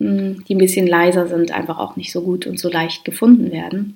hm, 0.00 0.42
die 0.48 0.56
ein 0.56 0.58
bisschen 0.58 0.88
leiser 0.88 1.28
sind, 1.28 1.52
einfach 1.52 1.78
auch 1.78 1.94
nicht 1.94 2.10
so 2.10 2.22
gut 2.22 2.48
und 2.48 2.58
so 2.58 2.68
leicht 2.68 3.04
gefunden 3.04 3.52
werden. 3.52 3.94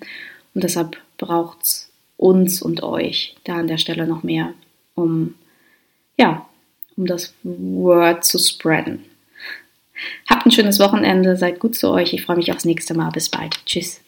Und 0.54 0.62
deshalb 0.62 0.98
braucht 1.18 1.64
es 1.64 1.90
uns 2.16 2.62
und 2.62 2.84
euch 2.84 3.34
da 3.42 3.56
an 3.56 3.66
der 3.66 3.78
Stelle 3.78 4.06
noch 4.06 4.22
mehr, 4.22 4.54
um, 4.94 5.34
ja, 6.16 6.46
um 6.96 7.06
das 7.06 7.34
Word 7.42 8.24
zu 8.24 8.38
spreaden. 8.38 9.06
Habt 10.30 10.46
ein 10.46 10.52
schönes 10.52 10.78
Wochenende, 10.78 11.36
seid 11.36 11.58
gut 11.58 11.74
zu 11.74 11.90
euch. 11.90 12.12
Ich 12.12 12.24
freue 12.24 12.36
mich 12.36 12.52
aufs 12.52 12.64
nächste 12.64 12.94
Mal. 12.94 13.10
Bis 13.10 13.28
bald. 13.28 13.56
Tschüss. 13.66 14.00